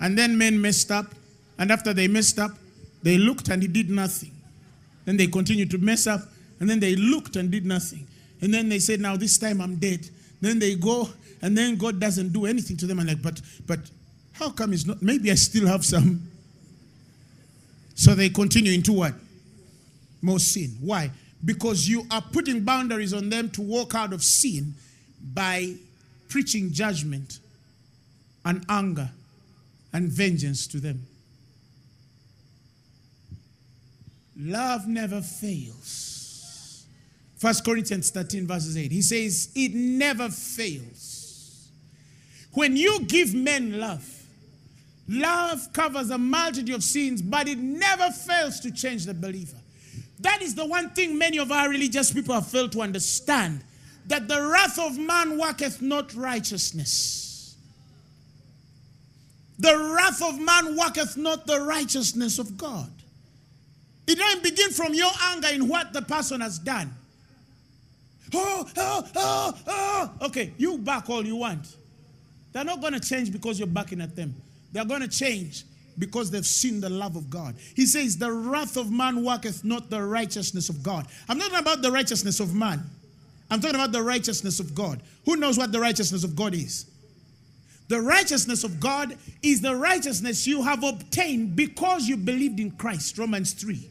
[0.00, 1.14] And then men messed up,
[1.58, 2.52] and after they messed up,
[3.02, 4.32] they looked and He did nothing.
[5.04, 6.22] Then they continued to mess up,
[6.60, 8.06] and then they looked and did nothing.
[8.40, 10.08] And then they said, Now this time I'm dead.
[10.40, 11.08] Then they go,
[11.42, 12.98] and then God doesn't do anything to them.
[12.98, 13.80] And like, but but
[14.32, 15.02] how come it's not?
[15.02, 16.28] Maybe I still have some.
[17.94, 19.14] So they continue into what?
[20.20, 20.76] More sin.
[20.80, 21.10] Why?
[21.44, 24.74] Because you are putting boundaries on them to walk out of sin
[25.32, 25.74] by
[26.28, 27.38] preaching judgment
[28.44, 29.10] and anger
[29.92, 31.06] and vengeance to them.
[34.38, 36.86] Love never fails.
[37.38, 38.92] First Corinthians 13, verses 8.
[38.92, 41.15] He says, It never fails.
[42.56, 44.02] When you give men love,
[45.06, 49.58] love covers a multitude of sins, but it never fails to change the believer.
[50.20, 53.62] That is the one thing many of our religious people have failed to understand
[54.06, 57.56] that the wrath of man worketh not righteousness.
[59.58, 62.90] The wrath of man worketh not the righteousness of God.
[64.06, 66.94] It doesn't begin from your anger in what the person has done.
[68.32, 70.26] Oh, oh, oh, oh.
[70.28, 71.75] Okay, you back all you want.
[72.56, 74.34] They're not going to change because you're backing at them.
[74.72, 75.64] They're going to change
[75.98, 77.54] because they've seen the love of God.
[77.74, 81.06] He says, The wrath of man worketh not the righteousness of God.
[81.28, 82.82] I'm not talking about the righteousness of man.
[83.50, 85.02] I'm talking about the righteousness of God.
[85.26, 86.86] Who knows what the righteousness of God is?
[87.88, 93.18] The righteousness of God is the righteousness you have obtained because you believed in Christ.
[93.18, 93.86] Romans 3.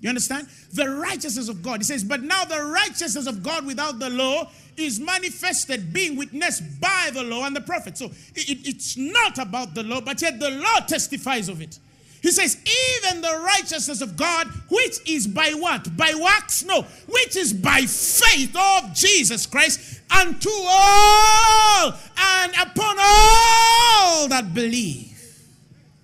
[0.00, 0.48] You understand?
[0.72, 1.80] The righteousness of God.
[1.80, 6.80] He says, But now the righteousness of God without the law is manifested, being witnessed
[6.80, 8.00] by the law and the prophets.
[8.00, 11.78] So it, it's not about the law, but yet the law testifies of it.
[12.20, 15.96] He says, even the righteousness of God, which is by what?
[15.96, 16.64] By works?
[16.64, 25.12] No, which is by faith of Jesus Christ unto all and upon all that believe.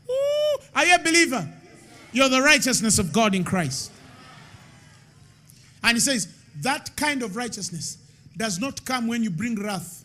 [0.09, 1.49] Ooh, are you a believer?
[2.13, 3.91] You're the righteousness of God in Christ.
[5.83, 6.29] And he says,
[6.61, 7.99] that kind of righteousness
[8.37, 10.05] does not come when you bring wrath.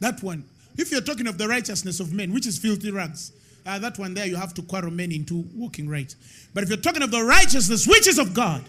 [0.00, 0.44] That one.
[0.76, 3.32] If you're talking of the righteousness of men, which is filthy rags,
[3.66, 6.14] uh, that one there you have to quarrel men into walking right.
[6.54, 8.64] But if you're talking of the righteousness which is of God,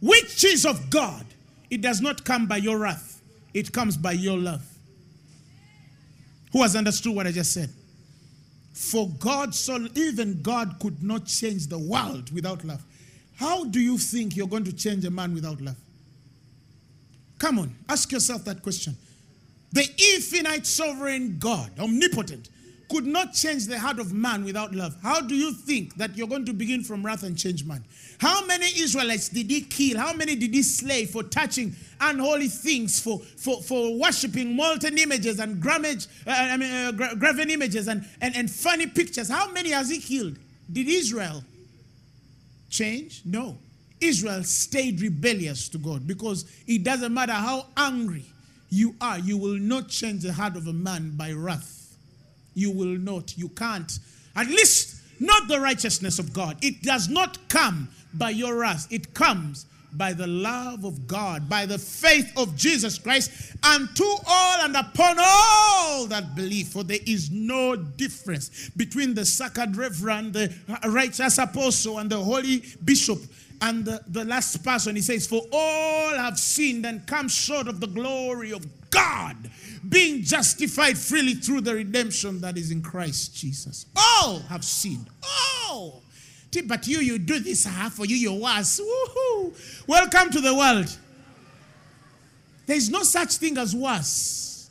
[0.00, 1.24] which is of God,
[1.70, 3.22] it does not come by your wrath,
[3.54, 4.62] it comes by your love.
[6.52, 7.70] Who has understood what I just said?
[8.80, 12.82] For God, so even God could not change the world without love.
[13.36, 15.76] How do you think you're going to change a man without love?
[17.38, 18.96] Come on, ask yourself that question.
[19.72, 22.48] The infinite sovereign God, omnipotent,
[22.90, 24.96] could not change the heart of man without love.
[25.02, 27.84] How do you think that you're going to begin from wrath and change man?
[28.18, 29.96] How many Israelites did he kill?
[29.96, 35.38] How many did he slay for touching unholy things, for, for, for worshiping molten images
[35.38, 39.28] and grammage, uh, I mean, uh, gra- graven images and, and, and funny pictures?
[39.28, 40.36] How many has he killed?
[40.70, 41.44] Did Israel
[42.70, 43.22] change?
[43.24, 43.56] No.
[44.00, 48.24] Israel stayed rebellious to God because it doesn't matter how angry
[48.70, 51.79] you are, you will not change the heart of a man by wrath.
[52.54, 53.36] You will not.
[53.36, 53.98] You can't.
[54.36, 56.56] At least not the righteousness of God.
[56.62, 61.66] It does not come by your wrath, it comes by the love of God, by
[61.66, 66.68] the faith of Jesus Christ, unto all and upon all that believe.
[66.68, 70.52] For there is no difference between the sacred reverend, the
[70.88, 73.18] righteous apostle, and the holy bishop.
[73.62, 77.80] And the, the last person, he says, For all have sinned and come short of
[77.80, 79.36] the glory of God,
[79.88, 83.86] being justified freely through the redemption that is in Christ Jesus.
[83.96, 85.08] All have sinned.
[85.68, 86.02] All.
[86.66, 88.80] But you, you do this, ah, for you, you're worse.
[88.80, 89.86] Woohoo.
[89.86, 90.96] Welcome to the world.
[92.66, 94.68] There is no such thing as worse.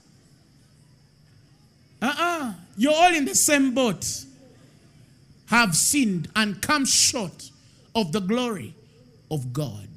[2.01, 2.53] Uh-uh.
[2.77, 4.05] You're all in the same boat.
[5.47, 7.49] Have sinned and come short
[7.95, 8.75] of the glory
[9.31, 9.87] of God.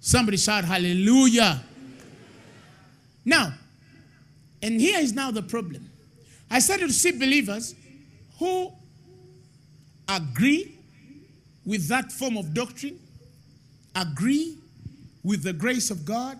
[0.00, 1.62] Somebody shout hallelujah.
[3.24, 3.54] Now,
[4.62, 5.90] and here is now the problem.
[6.50, 7.74] I started to see believers
[8.38, 8.72] who
[10.08, 10.76] agree
[11.64, 12.98] with that form of doctrine,
[13.94, 14.58] agree
[15.22, 16.38] with the grace of God,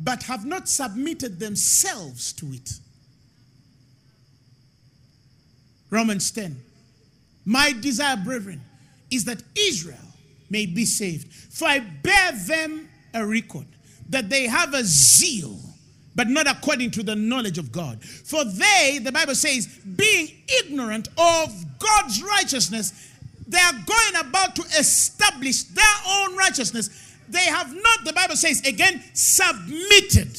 [0.00, 2.70] but have not submitted themselves to it.
[5.90, 6.56] Romans 10.
[7.44, 8.62] My desire, brethren,
[9.10, 9.98] is that Israel
[10.48, 11.32] may be saved.
[11.32, 13.66] For I bear them a record
[14.08, 15.58] that they have a zeal,
[16.14, 18.02] but not according to the knowledge of God.
[18.02, 20.28] For they, the Bible says, being
[20.64, 23.10] ignorant of God's righteousness,
[23.46, 27.16] they are going about to establish their own righteousness.
[27.28, 30.38] They have not, the Bible says again, submitted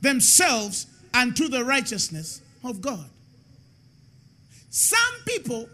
[0.00, 3.08] themselves unto the righteousness of God.
[4.70, 5.68] Some people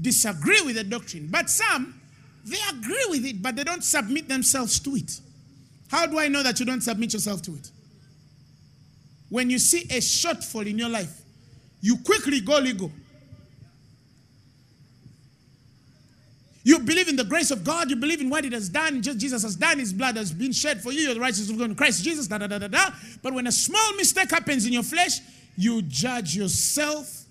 [0.00, 2.00] disagree with the doctrine, but some
[2.44, 5.20] they agree with it, but they don't submit themselves to it.
[5.88, 7.70] How do I know that you don't submit yourself to it?
[9.28, 11.22] When you see a shortfall in your life,
[11.80, 12.90] you quickly go legal.
[16.64, 19.44] You believe in the grace of God, you believe in what it has done, Jesus
[19.44, 21.76] has done, his blood has been shed for you, you're the righteousness of God in
[21.76, 22.90] Christ Jesus, da da da da da.
[23.22, 25.20] But when a small mistake happens in your flesh,
[25.56, 27.22] you judge yourself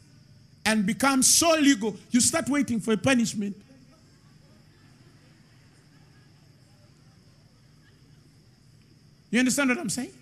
[0.65, 3.57] and become so legal, you start waiting for a punishment.
[9.36, 10.13] You understand what I'm saying?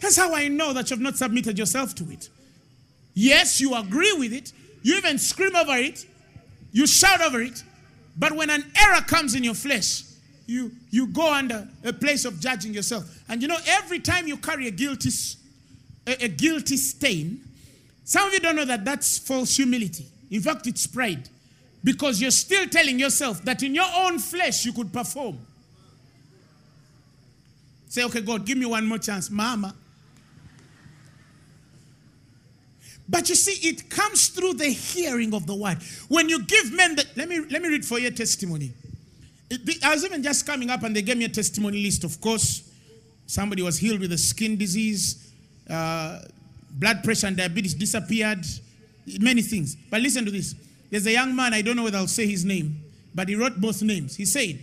[0.00, 2.28] That's how I know that you've not submitted yourself to it.
[3.14, 6.04] Yes, you agree with it, you even scream over it,
[6.70, 7.64] you shout over it,
[8.18, 10.02] but when an error comes in your flesh,
[10.44, 13.18] you, you go under a place of judging yourself.
[13.30, 15.08] And you know, every time you carry a guilty,
[16.06, 17.40] a, a guilty stain,
[18.04, 20.04] some of you don't know that that's false humility.
[20.30, 21.30] In fact, it's pride.
[21.82, 25.38] Because you're still telling yourself that in your own flesh you could perform.
[27.94, 29.30] Say, okay, God, give me one more chance.
[29.30, 29.72] Mama.
[33.08, 35.78] But you see, it comes through the hearing of the word.
[36.08, 38.72] When you give men the, let me let me read for you a testimony.
[39.48, 42.02] It, I was even just coming up and they gave me a testimony list.
[42.02, 42.68] Of course,
[43.28, 45.30] somebody was healed with a skin disease.
[45.70, 46.18] Uh,
[46.72, 48.44] blood pressure and diabetes disappeared,
[49.20, 49.76] many things.
[49.88, 50.56] But listen to this.
[50.90, 52.76] There's a young man, I don't know whether I'll say his name,
[53.14, 54.16] but he wrote both names.
[54.16, 54.58] He said,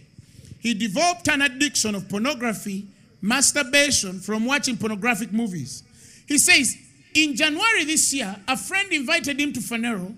[0.59, 2.87] he developed an addiction of pornography,
[3.21, 5.83] masturbation from watching pornographic movies.
[6.27, 6.75] He says,
[7.13, 10.15] in January this year, a friend invited him to Phaneroo,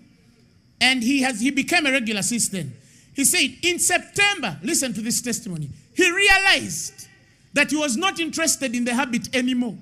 [0.80, 2.74] and he has he became a regular since then.
[3.16, 7.08] He said, in September, listen to this testimony, he realized
[7.54, 9.78] that he was not interested in the habit anymore.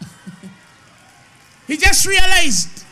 [1.66, 2.82] He just realized.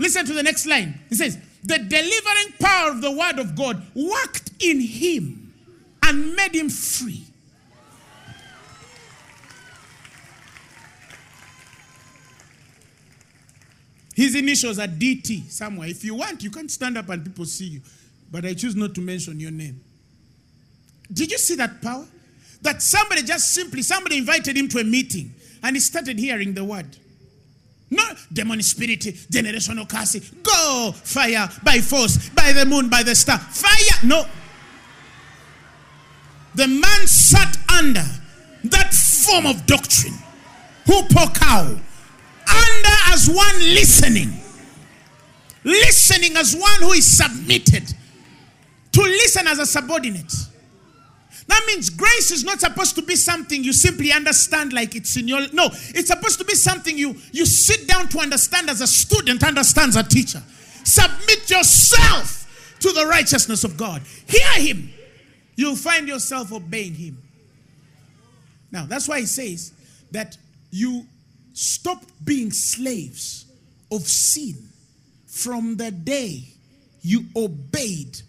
[0.00, 0.98] Listen to the next line.
[1.08, 5.37] He says, The delivering power of the word of God worked in him
[6.08, 7.24] and made him free.
[14.14, 15.88] His initials are DT somewhere.
[15.88, 17.80] If you want, you can stand up and people see you.
[18.32, 19.80] But I choose not to mention your name.
[21.12, 22.06] Did you see that power?
[22.62, 25.32] That somebody just simply, somebody invited him to a meeting
[25.62, 26.96] and he started hearing the word.
[27.90, 28.02] No
[28.32, 30.18] demon spirit, generational curse.
[30.42, 33.38] Go fire by force, by the moon, by the star.
[33.38, 34.00] Fire.
[34.04, 34.26] No.
[36.58, 38.04] The man sat under
[38.64, 40.14] that form of doctrine.
[40.88, 41.62] Cow?
[41.62, 44.32] Under as one listening.
[45.62, 47.94] Listening as one who is submitted.
[48.90, 50.34] To listen as a subordinate.
[51.46, 55.28] That means grace is not supposed to be something you simply understand like it's in
[55.28, 58.86] your no, it's supposed to be something you you sit down to understand as a
[58.88, 60.42] student understands a teacher.
[60.82, 64.02] Submit yourself to the righteousness of God.
[64.26, 64.92] Hear him.
[65.58, 67.18] You'll find yourself obeying him.
[68.70, 69.72] Now, that's why he says
[70.12, 70.38] that
[70.70, 71.04] you
[71.52, 73.44] stop being slaves
[73.90, 74.54] of sin
[75.26, 76.44] from the day
[77.02, 78.20] you obeyed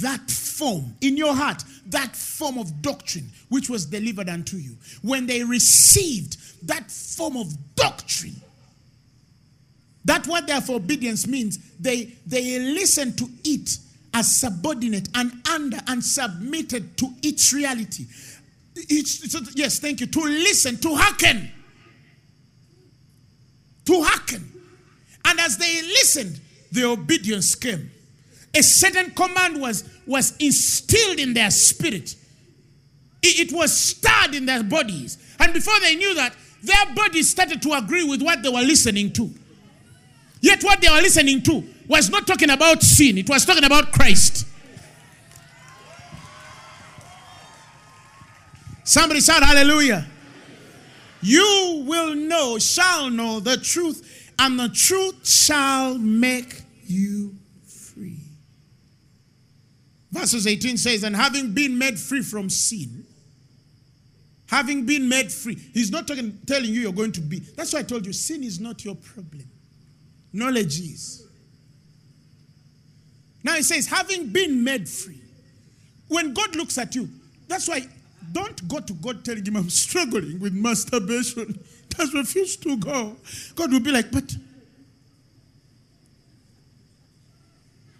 [0.00, 4.76] that form in your heart, that form of doctrine which was delivered unto you.
[5.02, 8.42] When they received that form of doctrine,
[10.04, 13.78] that what therefore obedience means, they they listen to it
[14.14, 18.04] as subordinate and under and submitted to its reality.
[18.74, 20.06] It's, yes, thank you.
[20.06, 21.50] To listen, to hearken.
[23.86, 24.52] To hearken.
[25.24, 26.40] And as they listened,
[26.70, 27.90] the obedience came
[28.54, 32.14] a certain command was, was instilled in their spirit.
[33.22, 35.18] It, it was stirred in their bodies.
[35.40, 39.12] And before they knew that, their bodies started to agree with what they were listening
[39.14, 39.30] to.
[40.40, 43.92] Yet, what they were listening to was not talking about sin, it was talking about
[43.92, 44.46] Christ.
[48.84, 50.06] Somebody shout hallelujah.
[51.22, 58.18] You will know, shall know the truth, and the truth shall make you free.
[60.10, 63.04] Verses 18 says, And having been made free from sin,
[64.46, 67.38] having been made free, he's not talking, telling you you're going to be.
[67.38, 69.44] That's why I told you sin is not your problem,
[70.32, 71.26] knowledge is.
[73.44, 75.20] Now he says, having been made free.
[76.08, 77.08] When God looks at you,
[77.48, 77.86] that's why
[78.32, 81.58] don't go to God telling him, I'm struggling with masturbation.
[81.96, 83.16] Just refuse to go.
[83.54, 84.34] God will be like, but,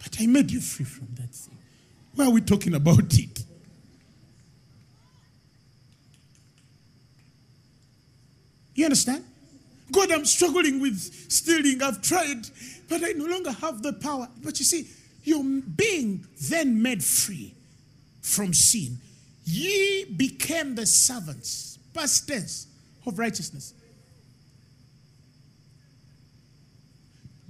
[0.03, 1.57] but I made you free from that thing.
[2.15, 3.45] Why are we talking about it?
[8.75, 9.25] You understand?
[9.91, 10.99] God, I'm struggling with
[11.31, 11.83] stealing.
[11.83, 12.47] I've tried,
[12.89, 14.27] but I no longer have the power.
[14.43, 14.89] But you see,
[15.25, 15.45] you're
[15.77, 17.55] being then made free
[18.21, 18.99] from sin.
[19.45, 22.67] Ye became the servants, past tense,
[23.07, 23.75] of righteousness.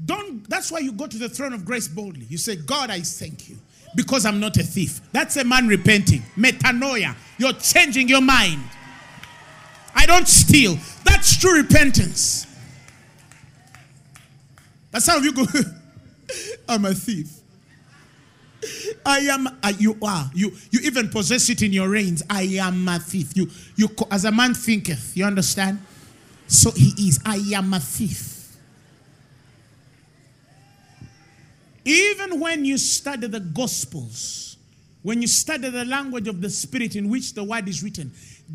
[0.05, 2.27] Don't, that's why you go to the throne of grace boldly.
[2.29, 3.57] You say, God, I thank you
[3.95, 5.01] because I'm not a thief.
[5.13, 6.23] That's a man repenting.
[6.37, 7.15] Metanoia.
[7.39, 8.63] You're changing your mind.
[9.95, 10.77] I don't steal.
[11.05, 12.47] That's true repentance.
[14.91, 15.47] But some of you go,
[16.69, 17.42] I'm a thief.
[19.05, 19.47] I am.
[19.63, 20.31] Uh, you are.
[20.35, 20.53] You.
[20.71, 22.23] You even possess it in your reins.
[22.31, 23.37] I am a thief.
[23.37, 23.51] You.
[23.77, 23.89] You.
[24.11, 25.17] As a man thinketh.
[25.17, 25.81] You understand?
[26.47, 27.21] So he is.
[27.25, 28.57] I am a thief.
[31.85, 34.57] Even when you study the Gospels,
[35.03, 38.13] when you study the language of the Spirit in which the word is written,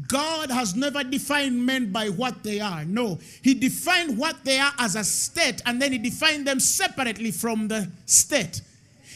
[0.08, 2.86] God has never defined men by what they are.
[2.86, 7.32] No, He defined what they are as a state and then He defined them separately
[7.32, 8.62] from the state.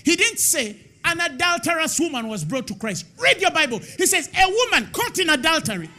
[0.03, 3.05] He didn't say an adulterous woman was brought to Christ.
[3.17, 3.79] Read your Bible.
[3.79, 5.89] He says a woman caught in adultery.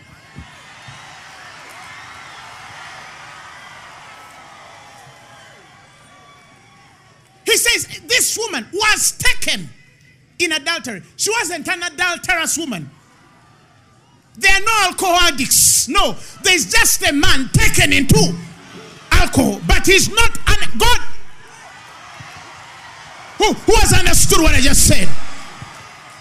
[7.44, 9.68] He says this woman was taken
[10.38, 11.02] in adultery.
[11.16, 12.90] She wasn't an adulterous woman.
[14.36, 15.88] There are no alcohol addicts.
[15.88, 18.34] No, there's just a man taken into
[19.10, 21.00] alcohol, but he's not an God.
[23.42, 25.10] Who, who has understood what I just said?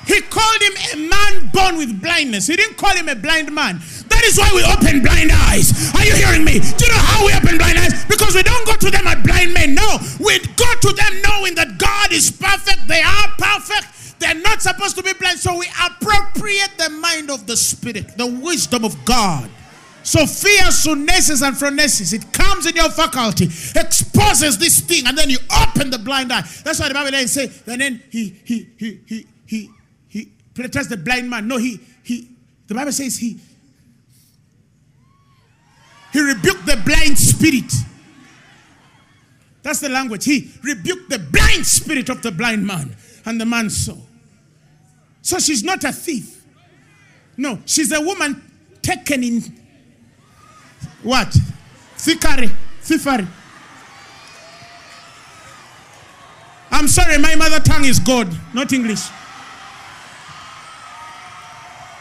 [0.10, 2.48] He called him a man born with blindness.
[2.48, 3.78] He didn't call him a blind man.
[4.10, 5.94] That is why we open blind eyes.
[5.94, 6.58] Are you hearing me?
[6.58, 8.06] Do you know how we open blind eyes?
[8.06, 9.76] Because we don't go to them as blind men.
[9.76, 12.88] No, we go to them knowing that God is perfect.
[12.88, 14.18] They are perfect.
[14.18, 15.38] They're not supposed to be blind.
[15.38, 19.48] So we appropriate the mind of the Spirit, the wisdom of God.
[20.04, 22.14] Sophia, sunesis, and phronesis.
[22.14, 26.42] It comes in your faculty, exposes this thing, and then you open the blind eye.
[26.64, 29.70] That's why the Bible doesn't say, and then he he he he he
[30.08, 31.48] he penetrates the blind man.
[31.48, 32.30] No, he he
[32.68, 33.40] the Bible says he
[36.12, 37.72] he rebuked the blind spirit.
[39.64, 40.26] That's the language.
[40.26, 42.96] He rebuked the blind spirit of the blind man,
[43.26, 43.98] and the man saw.
[45.22, 46.44] So she's not a thief.
[47.38, 48.42] No, she's a woman
[48.82, 49.61] taken in
[51.04, 51.36] what?
[51.98, 52.50] Thickery.
[52.82, 53.28] Thievery.
[56.72, 59.02] I'm sorry, my mother tongue is God, not English.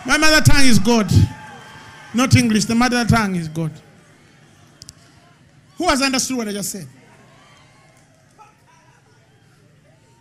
[0.07, 1.11] My mother tongue is God,
[2.15, 2.65] not English.
[2.65, 3.73] The mother tongue is God.
[5.77, 6.87] Who has understood what I just said?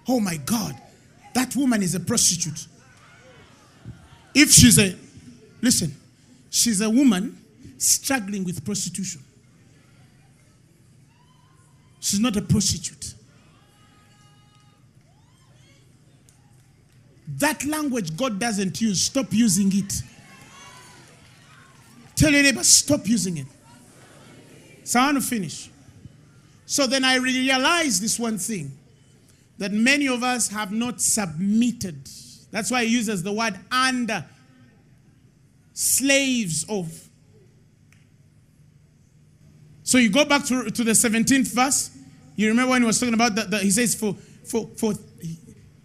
[0.08, 0.76] Oh my God,
[1.34, 2.68] that woman is a prostitute.
[4.34, 4.96] If she's a,
[5.62, 5.96] listen,
[6.50, 7.38] she's a woman
[7.80, 9.24] struggling with prostitution.
[12.00, 13.14] She's not a prostitute.
[17.38, 19.94] That language God doesn't use, stop using it.
[22.16, 23.48] Tell your neighbor, stop using it.
[24.84, 25.70] So I want to finish.
[26.66, 28.78] So then I realized this one thing
[29.58, 32.10] that many of us have not submitted.
[32.52, 34.26] That's why he uses the word under
[35.74, 37.09] slaves of.
[39.90, 41.90] So you go back to, to the 17th verse.
[42.36, 43.52] You remember when he was talking about that?
[43.64, 44.16] He says, for,
[44.46, 44.94] for, for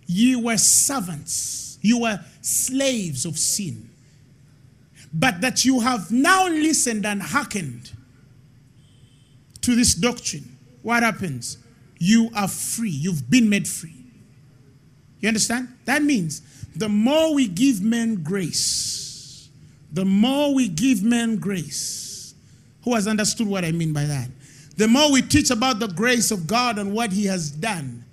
[0.04, 3.88] you were servants, you were slaves of sin.
[5.10, 7.92] But that you have now listened and hearkened
[9.62, 10.58] to this doctrine.
[10.82, 11.56] What happens?
[11.98, 12.90] You are free.
[12.90, 14.04] You've been made free.
[15.20, 15.68] You understand?
[15.86, 16.42] That means
[16.76, 19.48] the more we give men grace,
[19.90, 22.03] the more we give men grace.
[22.84, 24.28] Who has understood what I mean by that?
[24.76, 28.04] The more we teach about the grace of God and what He has done,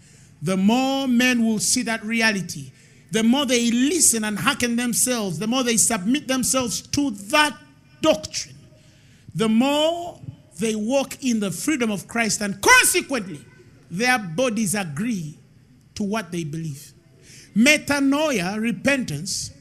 [0.41, 2.71] the more men will see that reality.
[3.11, 7.57] The more they listen and hearken themselves, the more they submit themselves to that
[8.01, 8.55] doctrine,
[9.35, 10.19] the more
[10.59, 13.43] they walk in the freedom of Christ, and consequently,
[13.89, 15.37] their bodies agree
[15.95, 16.93] to what they believe.
[17.55, 19.51] Metanoia, repentance.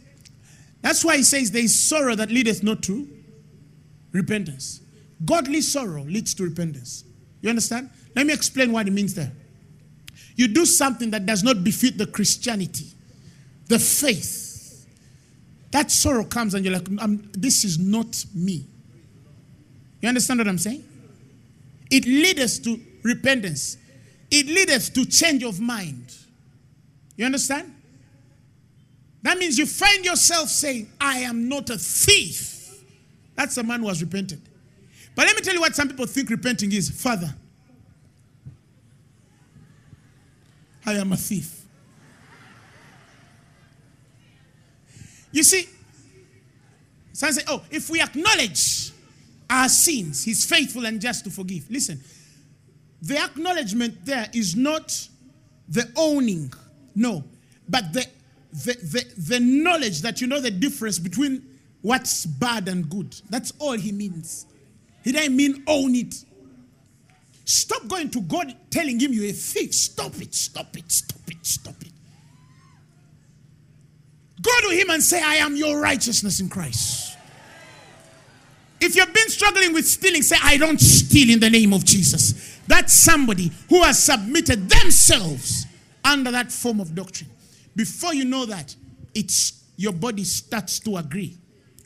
[0.82, 3.08] That's why he says there is sorrow that leadeth not to
[4.12, 4.79] repentance.
[5.24, 7.04] Godly sorrow leads to repentance.
[7.42, 7.90] You understand?
[8.14, 9.32] Let me explain what it means there.
[10.36, 12.86] You do something that does not befit the Christianity,
[13.66, 14.86] the faith.
[15.70, 18.66] That sorrow comes and you're like, um, this is not me.
[20.00, 20.84] You understand what I'm saying?
[21.90, 23.76] It leads us to repentance.
[24.30, 26.14] It leads us to change of mind.
[27.16, 27.74] You understand?
[29.22, 32.82] That means you find yourself saying, I am not a thief.
[33.34, 34.40] That's a man who has repented.
[35.14, 37.32] But let me tell you what some people think repenting is Father,
[40.86, 41.60] I am a thief.
[45.32, 45.68] You see,
[47.12, 48.92] some say, oh, if we acknowledge
[49.48, 51.70] our sins, He's faithful and just to forgive.
[51.70, 52.00] Listen,
[53.02, 55.08] the acknowledgement there is not
[55.68, 56.52] the owning,
[56.94, 57.24] no,
[57.68, 58.06] but the,
[58.52, 61.46] the, the, the knowledge that you know the difference between
[61.82, 63.14] what's bad and good.
[63.30, 64.46] That's all He means.
[65.02, 66.14] He didn't mean own it.
[67.44, 69.74] Stop going to God telling him you're a thief.
[69.74, 71.92] Stop it, stop it, stop it, stop it.
[74.42, 77.16] Go to him and say, I am your righteousness in Christ.
[78.80, 82.58] If you've been struggling with stealing, say, I don't steal in the name of Jesus.
[82.66, 85.66] That's somebody who has submitted themselves
[86.02, 87.30] under that form of doctrine.
[87.76, 88.74] Before you know that,
[89.14, 91.36] it's your body starts to agree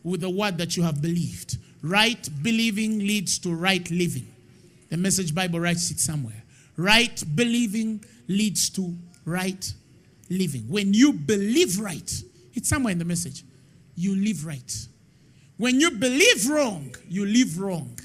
[0.02, 1.58] with the word that you have believed.
[1.84, 4.26] Right believing leads to right living.
[4.88, 6.42] The Message Bible writes it somewhere.
[6.78, 8.94] Right believing leads to
[9.26, 9.70] right
[10.30, 10.62] living.
[10.62, 12.10] When you believe right,
[12.54, 13.44] it's somewhere in the message,
[13.96, 14.86] you live right.
[15.58, 17.98] When you believe wrong, you live wrong.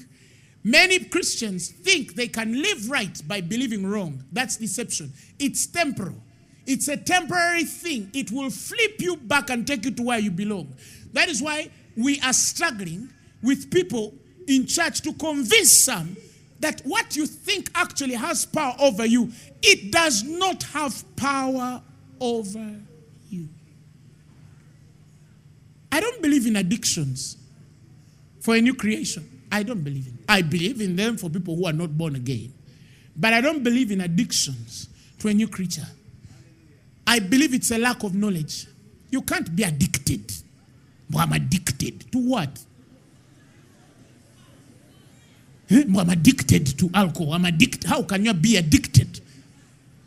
[0.62, 4.22] Many Christians think they can live right by believing wrong.
[4.30, 5.10] That's deception.
[5.38, 6.22] It's temporal.
[6.66, 8.10] It's a temporary thing.
[8.12, 10.74] It will flip you back and take you to where you belong.
[11.14, 13.08] That is why we are struggling
[13.42, 14.14] with people
[14.46, 16.16] in church to convince some
[16.60, 19.30] that what you think actually has power over you,
[19.62, 21.82] it does not have power
[22.20, 22.76] over
[23.30, 23.48] you.
[25.90, 27.36] I don't believe in addictions
[28.40, 29.28] for a new creation.
[29.50, 30.18] I don't believe in.
[30.28, 32.52] I believe in them for people who are not born again.
[33.16, 34.88] But I don't believe in addictions
[35.18, 35.86] to a new creature.
[37.06, 38.66] I believe it's a lack of knowledge.
[39.10, 40.32] You can't be addicted.
[41.10, 42.60] Well, I'm addicted to what?
[45.70, 47.34] I'm addicted to alcohol.
[47.34, 47.84] I'm addicted.
[47.84, 49.20] How can you be addicted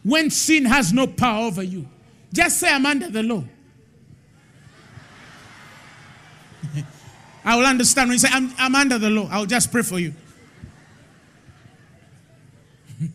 [0.04, 1.88] when sin has no power over you?
[2.34, 3.44] Just say, I'm under the law.
[7.46, 9.30] I will understand when you say, I'm, I'm under the law.
[9.32, 10.14] I'll just pray for you.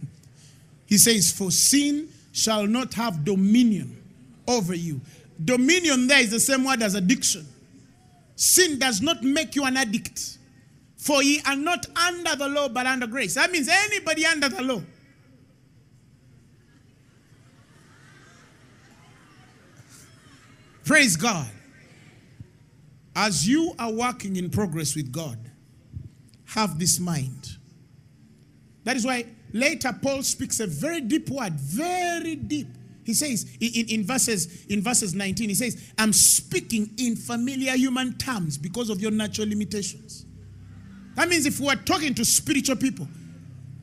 [0.87, 4.01] he says, For sin shall not have dominion
[4.47, 5.03] over you.
[5.45, 7.47] Dominion there is the same word as addiction.
[8.37, 10.38] Sin does not make you an addict.
[10.99, 13.35] For ye are not under the law, but under grace.
[13.37, 14.83] That means anybody under the law.
[20.85, 21.49] Praise God.
[23.15, 25.39] As you are working in progress with God,
[26.47, 27.57] have this mind.
[28.85, 32.69] That is why later Paul speaks a very deep word, very deep.
[33.05, 38.15] He says in, in, verses in verses 19, he says, I'm speaking in familiar human
[38.19, 40.27] terms because of your natural limitations.
[41.19, 43.09] That means if we are talking to spiritual people,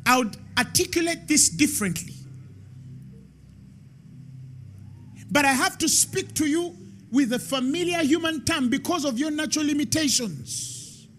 [0.06, 2.14] I would articulate this differently.
[5.30, 6.78] But I have to speak to you
[7.12, 11.10] with a familiar human term because of your natural limitations.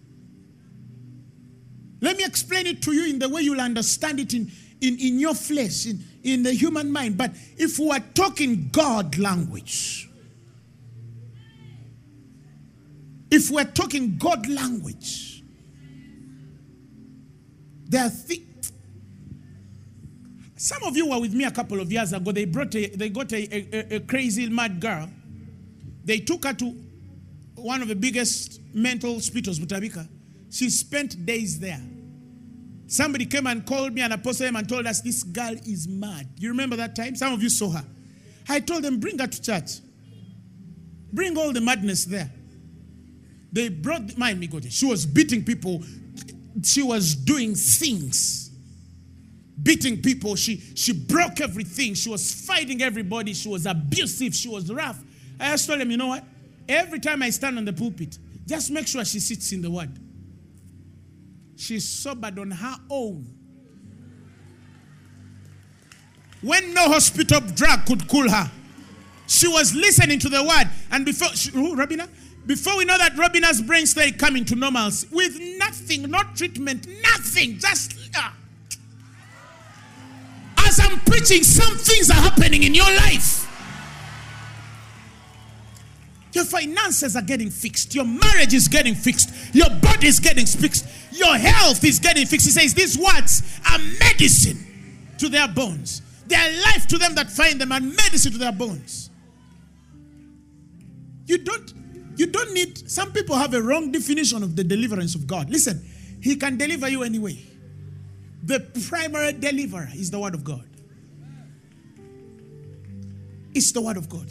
[2.01, 4.51] Let me explain it to you in the way you'll understand it in,
[4.81, 7.19] in, in your flesh, in, in the human mind.
[7.19, 10.09] But if we are talking God language,
[13.31, 15.36] if we're talking God language,
[17.89, 18.43] there are th-
[20.57, 22.33] Some of you were with me a couple of years ago.
[22.33, 25.09] They brought a, they got a, a, a crazy mad girl.
[26.05, 26.75] They took her to
[27.57, 30.09] one of the biggest mental hospitals, Butabika.
[30.51, 31.81] She spent days there.
[32.87, 36.29] Somebody came and called me and apostle him and told us this girl is mad.
[36.39, 37.17] You remember that time?
[37.17, 37.85] Some of you saw her.
[38.49, 39.81] I told them, bring her to church.
[41.13, 42.31] Bring all the madness there.
[43.53, 45.83] They brought, mind me, God, she was beating people,
[46.63, 48.51] she was doing things
[49.63, 50.37] beating people.
[50.37, 51.95] She she broke everything.
[51.95, 53.35] She was fighting everybody.
[53.35, 54.35] She was abusive.
[54.35, 55.03] She was rough.
[55.41, 56.25] I just told him you know what?
[56.69, 59.91] Every time i stand on the pulpit just make sure she sits in the word.
[61.57, 63.27] She's sobered on her own.
[66.43, 68.51] When no hospital drug could cool her
[69.27, 70.71] She was listening to the word.
[70.93, 72.09] And before, she, who, Robina?
[72.47, 75.37] Before we know that Robina's brain started coming to normalcy with
[75.87, 77.95] nothing, not treatment, nothing, just.
[78.17, 78.31] Uh,
[80.59, 83.45] as I'm preaching, some things are happening in your life.
[86.33, 87.95] Your finances are getting fixed.
[87.95, 89.55] Your marriage is getting fixed.
[89.55, 90.87] Your body is getting fixed.
[91.13, 92.47] Your health is getting fixed.
[92.47, 94.59] He says these words are medicine
[95.19, 96.03] to their bones.
[96.27, 99.09] They are life to them that find them and medicine to their bones.
[101.27, 101.73] You don't
[102.17, 105.51] you don't need some people have a wrong definition of the deliverance of God.
[105.51, 105.85] Listen,
[106.21, 107.39] he can deliver you anyway.
[108.43, 110.69] The primary deliverer is the word of God.
[113.55, 114.31] It's the word of God.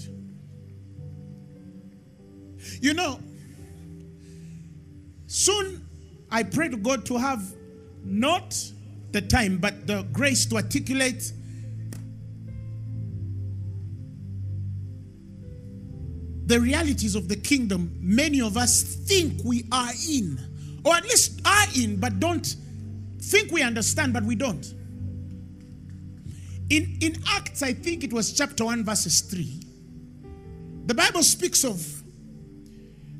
[2.81, 3.19] You know,
[5.27, 5.87] soon
[6.31, 7.43] I pray to God to have
[8.03, 8.55] not
[9.11, 11.31] the time, but the grace to articulate
[16.45, 20.39] the realities of the kingdom many of us think we are in,
[20.83, 22.55] or at least are in, but don't
[23.19, 24.73] think we understand, but we don't.
[26.69, 29.61] In, in Acts, I think it was chapter 1, verses 3,
[30.85, 32.03] the Bible speaks of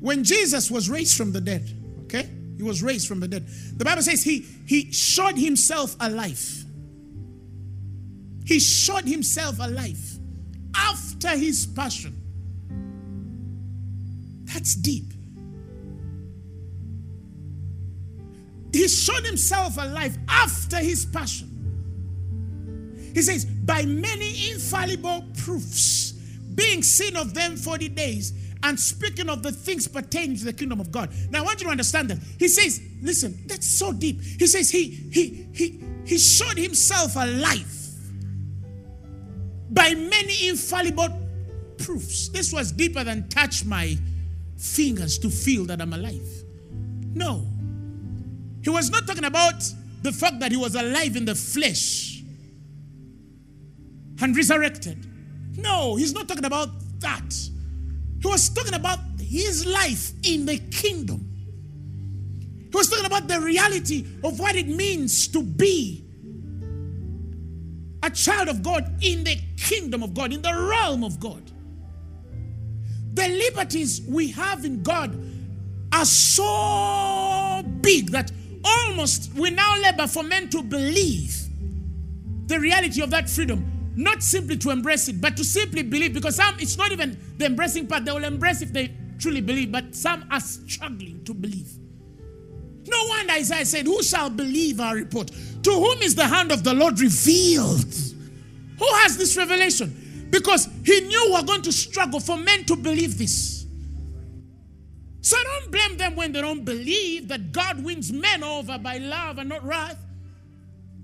[0.00, 1.68] when Jesus was raised from the dead,
[2.04, 2.28] okay?
[2.56, 3.46] He was raised from the dead.
[3.76, 6.64] The Bible says he, he showed himself alive.
[8.44, 9.98] He showed himself alive
[10.74, 12.15] after his passion.
[14.56, 15.12] That's deep.
[18.72, 21.50] He showed himself alive after his passion.
[23.12, 26.12] He says, by many infallible proofs,
[26.54, 28.32] being seen of them 40 days,
[28.62, 31.12] and speaking of the things pertaining to the kingdom of God.
[31.28, 32.18] Now I want you to understand that.
[32.38, 34.22] He says, listen, that's so deep.
[34.22, 37.74] He says he he he he showed himself alive
[39.68, 41.10] by many infallible
[41.76, 42.30] proofs.
[42.30, 43.98] This was deeper than touch my
[44.56, 46.28] fingers to feel that I'm alive.
[47.14, 47.46] No.
[48.62, 49.62] He was not talking about
[50.02, 52.22] the fact that he was alive in the flesh
[54.20, 55.06] and resurrected.
[55.56, 56.68] No, he's not talking about
[57.00, 57.34] that.
[58.20, 61.22] He was talking about his life in the kingdom.
[62.70, 66.04] He was talking about the reality of what it means to be
[68.02, 71.42] a child of God in the kingdom of God, in the realm of God.
[73.16, 75.18] The liberties we have in God
[75.90, 78.30] are so big that
[78.62, 81.34] almost we now labor for men to believe
[82.46, 86.12] the reality of that freedom not simply to embrace it, but to simply believe.
[86.12, 88.04] Because some, it's not even the embracing part.
[88.04, 91.70] They will embrace if they truly believe, but some are struggling to believe.
[92.86, 95.28] No wonder Isaiah said, Who shall believe our report?
[95.62, 97.94] To whom is the hand of the Lord revealed?
[98.78, 100.05] Who has this revelation?
[100.30, 103.66] Because he knew we're going to struggle for men to believe this.
[105.20, 108.98] So I don't blame them when they don't believe that God wins men over by
[108.98, 109.98] love and not wrath.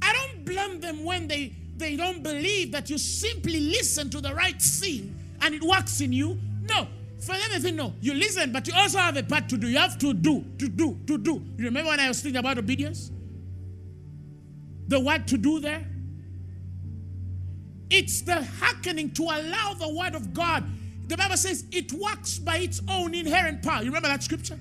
[0.01, 4.33] I don't blame them when they they don't believe that you simply listen to the
[4.35, 6.39] right thing and it works in you.
[6.63, 6.87] No.
[7.19, 9.69] For them, they no, you listen, but you also have a part to do.
[9.69, 11.35] You have to do, to do, to do.
[11.57, 13.13] You remember when I was thinking about obedience?
[14.89, 15.87] The word to do there?
[17.95, 20.65] It's the hearkening to allow the word of God.
[21.09, 23.81] The Bible says it works by its own inherent power.
[23.81, 24.59] You remember that scripture?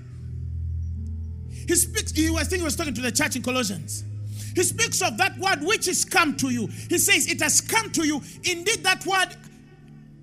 [1.49, 4.03] He speaks, he was thinking he was talking to the church in Colossians.
[4.53, 6.67] He speaks of that word which is come to you.
[6.67, 8.21] He says, It has come to you.
[8.43, 9.37] Indeed, that word,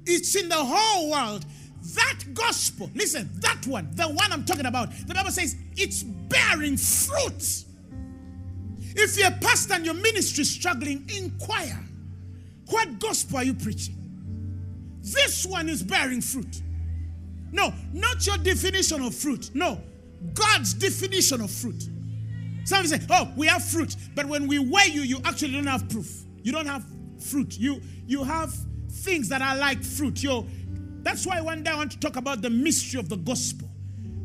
[0.04, 1.46] it's in the whole world.
[1.94, 6.76] That gospel, listen, that one, the one I'm talking about, the Bible says it's bearing
[6.76, 7.64] fruit.
[8.94, 11.82] If you're a pastor and your ministry is struggling, inquire.
[12.68, 13.94] What gospel are you preaching?
[15.02, 16.62] This one is bearing fruit.
[17.50, 19.50] No, not your definition of fruit.
[19.54, 19.80] No,
[20.34, 21.88] God's definition of fruit.
[22.64, 23.96] Some say, oh, we have fruit.
[24.14, 26.24] But when we weigh you, you actually don't have proof.
[26.42, 26.84] You don't have
[27.18, 27.58] fruit.
[27.58, 28.54] You you have
[28.90, 30.22] things that are like fruit.
[30.22, 30.46] You
[31.02, 33.68] that's why one day I want to talk about the mystery of the gospel.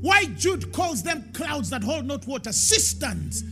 [0.02, 3.44] Why Jude calls them clouds that hold not water, cisterns.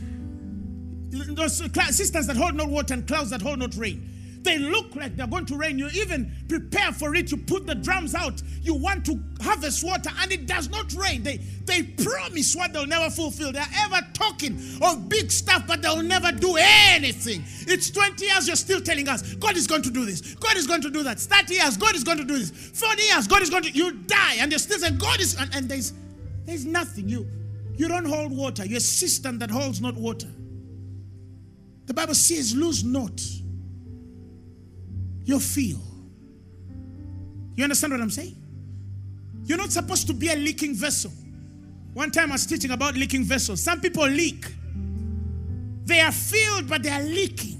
[1.10, 4.11] Those uh, cisterns that hold not water and clouds that hold not rain.
[4.42, 5.78] They look like they're going to rain.
[5.78, 7.30] You even prepare for it.
[7.30, 8.42] You put the drums out.
[8.62, 11.22] You want to harvest water and it does not rain.
[11.22, 13.52] They, they promise what they'll never fulfill.
[13.52, 17.44] They're ever talking of big stuff, but they'll never do anything.
[17.68, 20.34] It's 20 years, you're still telling us, God is going to do this.
[20.34, 21.20] God is going to do that.
[21.20, 22.50] 30 years, God is going to do this.
[22.50, 25.54] 40 years, God is going to, you die and you're still saying, God is, and,
[25.54, 25.92] and there's,
[26.44, 27.08] there's nothing.
[27.08, 27.28] You,
[27.76, 28.64] you don't hold water.
[28.64, 30.28] You're a system that holds not water.
[31.86, 33.20] The Bible says, lose not
[35.24, 35.80] your feel.
[37.54, 38.36] You understand what I'm saying?
[39.44, 41.12] You're not supposed to be a leaking vessel.
[41.94, 43.62] One time I was teaching about leaking vessels.
[43.62, 44.46] Some people leak.
[45.84, 47.58] They are filled, but they are leaking.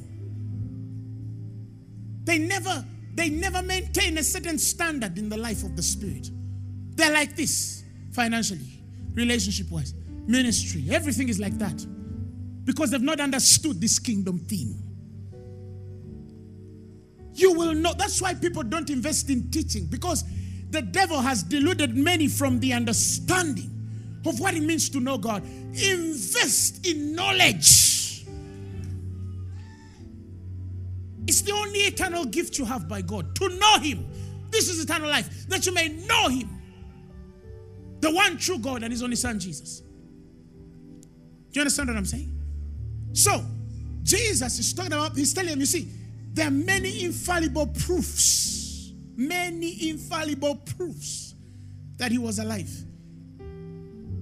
[2.25, 2.85] They never,
[3.15, 6.31] they never maintain a certain standard in the life of the spirit.
[6.95, 8.83] They're like this financially,
[9.15, 9.95] relationship wise,
[10.27, 11.85] ministry, everything is like that.
[12.65, 14.81] Because they've not understood this kingdom thing.
[17.35, 17.93] You will know.
[17.97, 20.25] That's why people don't invest in teaching because
[20.71, 23.71] the devil has deluded many from the understanding
[24.27, 25.45] of what it means to know God.
[25.45, 28.25] Invest in knowledge.
[31.27, 34.07] It's the only eternal gift you have by God to know Him.
[34.51, 36.49] This is eternal life, that you may know Him,
[38.01, 39.81] the one true God and His only Son, Jesus.
[39.81, 42.39] Do you understand what I'm saying?
[43.13, 43.45] So,
[44.03, 45.89] Jesus is talking about, He's telling him, you see,
[46.33, 51.35] there are many infallible proofs, many infallible proofs
[51.97, 52.71] that He was alive.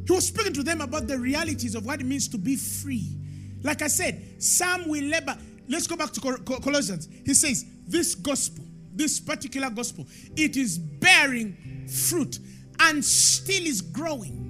[0.06, 3.16] He was speaking to them about the realities of what it means to be free.
[3.62, 5.36] Like I said, some will labor.
[5.68, 7.08] Let's go back to Colossians.
[7.24, 10.06] He says, This gospel, this particular gospel,
[10.36, 12.40] it is bearing fruit
[12.80, 14.48] and still is growing.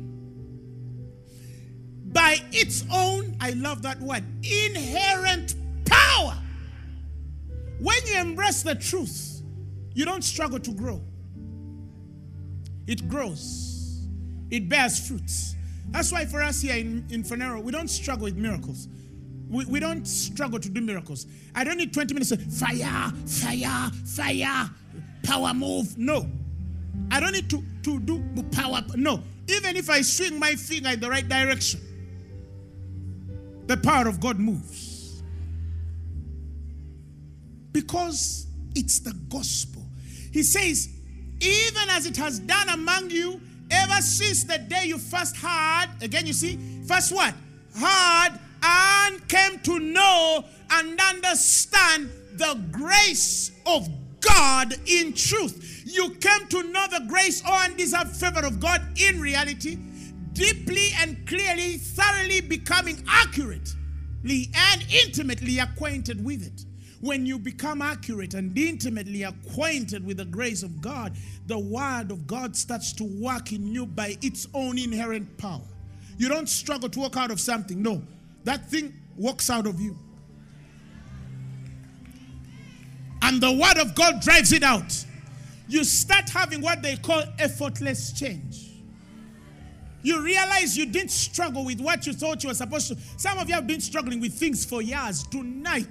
[2.07, 5.55] By its own, I love that word, inherent
[5.85, 6.40] power.
[7.81, 9.43] When you embrace the truth,
[9.95, 11.03] you don't struggle to grow,
[12.87, 13.71] it grows
[14.51, 15.55] it bears fruits.
[15.91, 18.89] That's why for us here in, in Phaneroo, we don't struggle with miracles.
[19.49, 21.27] We, we don't struggle to do miracles.
[21.55, 24.71] I don't need 20 minutes of fire, fire, fire,
[25.23, 25.97] power move.
[25.99, 26.29] No.
[27.11, 28.23] I don't need to, to do
[28.53, 28.83] power.
[28.95, 29.23] No.
[29.49, 31.81] Even if I swing my finger in the right direction,
[33.67, 34.90] the power of God moves.
[37.73, 39.83] Because it's the gospel.
[40.33, 40.89] He says,
[41.41, 43.41] even as it has done among you
[43.71, 47.35] Ever since the day you first heard, again, you see, first what?
[47.77, 53.89] Heard and came to know and understand the grace of
[54.21, 55.85] God in truth.
[55.87, 59.77] You came to know the grace oh, or undeserved favor of God in reality,
[60.33, 66.65] deeply and clearly, thoroughly becoming accurately and intimately acquainted with it.
[67.01, 72.27] When you become accurate and intimately acquainted with the grace of God, the word of
[72.27, 75.63] God starts to work in you by its own inherent power.
[76.19, 77.83] You don't struggle to walk out of something.
[77.83, 78.03] No,
[78.45, 79.99] that thing walks out of you.
[83.23, 85.05] And the word of God drives it out.
[85.69, 88.67] You start having what they call effortless change.
[90.03, 92.97] You realize you didn't struggle with what you thought you were supposed to.
[93.17, 95.23] Some of you have been struggling with things for years.
[95.25, 95.87] Tonight,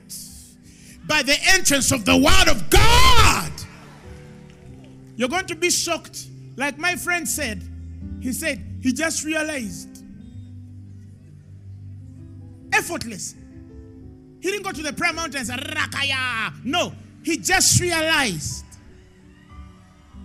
[1.10, 3.52] by the entrance of the Word of God.
[5.18, 6.28] You're going to be shocked.
[6.56, 7.64] Like my friend said,
[8.22, 10.04] he said, he just realized.
[12.72, 13.34] Effortless.
[14.40, 16.54] He didn't go to the prayer mountains rakaya.
[16.64, 16.94] No,
[17.24, 18.64] he just realized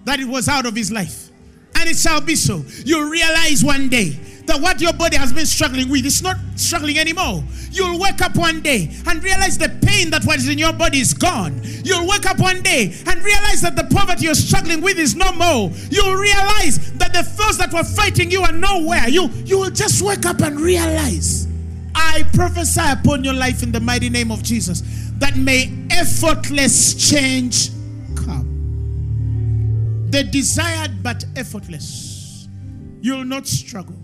[0.05, 1.30] that it was out of his life.
[1.76, 2.62] And it shall be so.
[2.85, 6.99] You realize one day that what your body has been struggling with is not struggling
[6.99, 7.42] anymore.
[7.70, 11.14] You'll wake up one day and realize the pain that was in your body is
[11.14, 11.61] gone.
[11.82, 15.32] You'll wake up one day and realize that the poverty you're struggling with is no
[15.32, 15.70] more.
[15.90, 19.09] You'll realize that the foes that were fighting you are nowhere.
[19.09, 21.49] You, you will just wake up and realize.
[21.95, 24.82] I prophesy upon your life in the mighty name of Jesus
[25.18, 27.70] that may effortless change
[28.16, 30.09] come.
[30.11, 32.49] The desired but effortless.
[33.01, 34.03] You'll not struggle.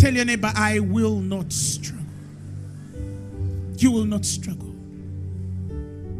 [0.00, 2.06] Tell your neighbor, I will not struggle.
[3.76, 4.74] You will not struggle.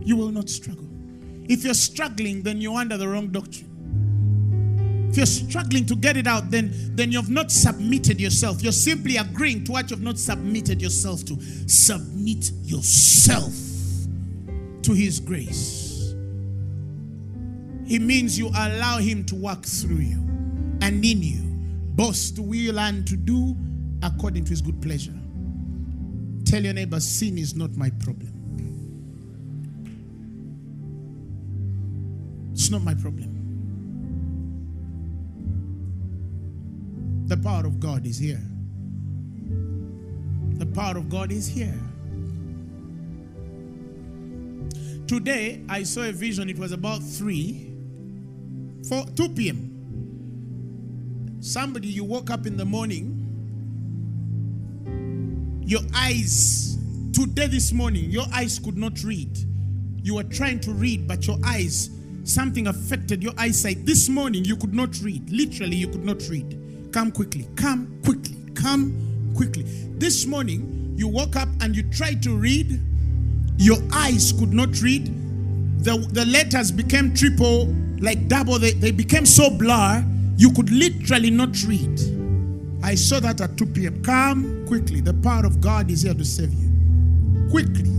[0.02, 0.84] You will not struggle.
[1.48, 5.08] If you're struggling, then you're under the wrong doctrine.
[5.08, 8.62] If you're struggling to get it out, then, then you've not submitted yourself.
[8.62, 11.40] You're simply agreeing to what you've not submitted yourself to.
[11.66, 13.54] Submit yourself
[14.82, 16.12] to His grace.
[17.86, 20.18] It means you allow Him to work through you
[20.82, 21.40] and in you,
[21.94, 23.56] both to will and to do
[24.02, 25.14] according to his good pleasure.
[26.44, 28.32] Tell your neighbor, sin is not my problem.
[32.52, 33.36] It's not my problem.
[37.26, 38.40] The power of God is here.
[40.58, 41.78] The power of God is here.
[45.06, 46.50] Today, I saw a vision.
[46.50, 47.72] It was about 3,
[48.88, 49.66] 4, 2 p.m.
[51.40, 53.19] Somebody, you woke up in the morning
[55.70, 56.78] your eyes,
[57.12, 59.38] today, this morning, your eyes could not read.
[60.02, 61.90] You were trying to read, but your eyes
[62.24, 63.86] something affected your eyesight.
[63.86, 65.30] This morning you could not read.
[65.30, 66.90] Literally, you could not read.
[66.92, 67.46] Come quickly.
[67.54, 68.36] Come quickly.
[68.54, 69.62] Come quickly.
[69.96, 72.80] This morning you woke up and you tried to read.
[73.56, 75.06] Your eyes could not read.
[75.84, 78.58] The, the letters became triple, like double.
[78.58, 80.04] They, they became so blur,
[80.36, 82.19] you could literally not read.
[82.82, 84.02] I saw that at 2 p.m.
[84.02, 85.00] Come quickly.
[85.00, 86.70] The power of God is here to save you.
[87.50, 87.90] Quickly.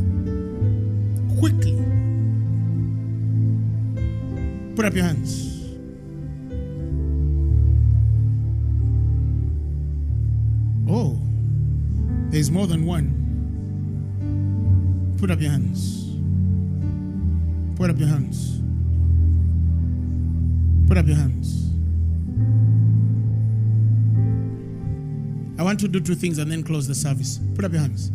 [1.39, 1.77] Quickly.
[4.75, 5.47] Put up your hands.
[10.89, 11.17] Oh,
[12.29, 13.19] there's more than one.
[15.19, 16.09] Put up your hands.
[17.77, 18.59] Put up your hands.
[20.87, 21.70] Put up your hands.
[25.61, 27.39] I want to do two things and then close the service.
[27.53, 28.11] Put up your hands.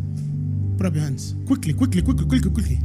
[0.75, 1.33] Put up your hands.
[1.45, 2.79] Quickly, quickly, quickly, quickly, quickly.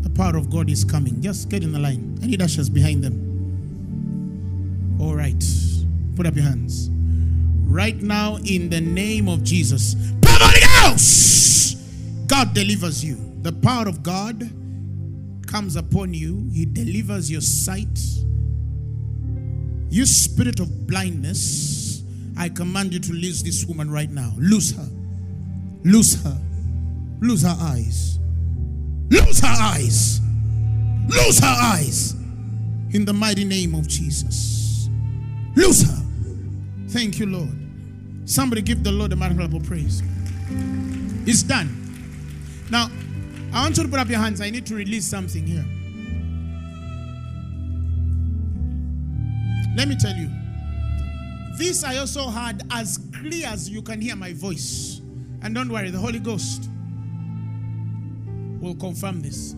[0.00, 1.22] The power of God is coming.
[1.22, 2.18] Just get in the line.
[2.20, 4.98] I need ushers behind them.
[5.00, 5.40] All right.
[6.16, 6.90] Put up your hands.
[7.68, 9.94] Right now, in the name of Jesus!
[12.26, 13.18] God delivers you.
[13.42, 14.50] The power of God
[15.46, 16.50] comes upon you.
[16.52, 18.00] He delivers your sight.
[19.90, 21.85] You spirit of blindness,
[22.36, 24.32] I command you to lose this woman right now.
[24.36, 24.88] Lose her.
[25.84, 26.38] Lose her.
[27.20, 28.18] Lose her eyes.
[29.10, 30.20] Lose her eyes.
[31.08, 32.12] Lose her eyes.
[32.92, 34.88] In the mighty name of Jesus.
[35.54, 36.02] Lose her.
[36.88, 37.56] Thank you, Lord.
[38.26, 40.02] Somebody give the Lord a manifold praise.
[41.26, 41.82] It's done.
[42.70, 42.90] Now,
[43.52, 44.40] I want you to put up your hands.
[44.40, 45.64] I need to release something here.
[49.76, 50.30] Let me tell you.
[51.56, 55.00] This I also heard as clear as you can hear my voice.
[55.42, 56.68] And don't worry, the Holy Ghost
[58.60, 59.54] will confirm this.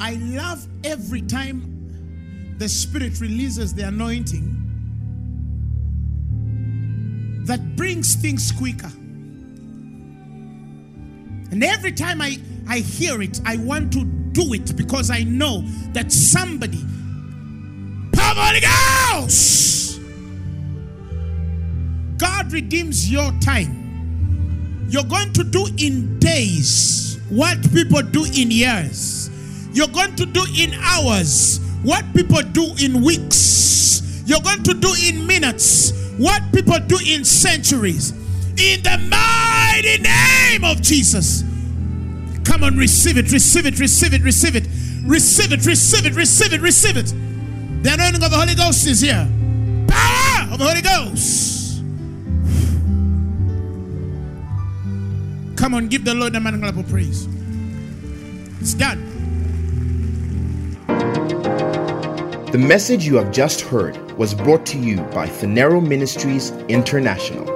[0.00, 4.52] I love every time the Spirit releases the anointing
[7.46, 8.90] that brings things quicker.
[11.50, 14.04] And every time I, I hear it, I want to
[14.36, 15.62] do it because I know
[15.92, 16.84] that somebody,
[18.12, 19.98] Power Holy Ghost,
[22.18, 24.86] God redeems your time.
[24.90, 29.30] You're going to do in days what people do in years.
[29.72, 34.22] You're going to do in hours what people do in weeks.
[34.26, 38.12] You're going to do in minutes what people do in centuries.
[38.58, 41.45] In the mighty name of Jesus.
[42.56, 44.66] Come on, receive it, receive it, receive it, receive it,
[45.04, 47.12] receive it, receive it, receive it, receive it.
[47.82, 49.28] The anointing of the Holy Ghost is here.
[49.86, 51.82] Power of the Holy Ghost.
[55.58, 57.28] Come on, give the Lord a man of praise.
[58.62, 59.04] It's done.
[62.52, 67.55] The message you have just heard was brought to you by Phaneroo Ministries International.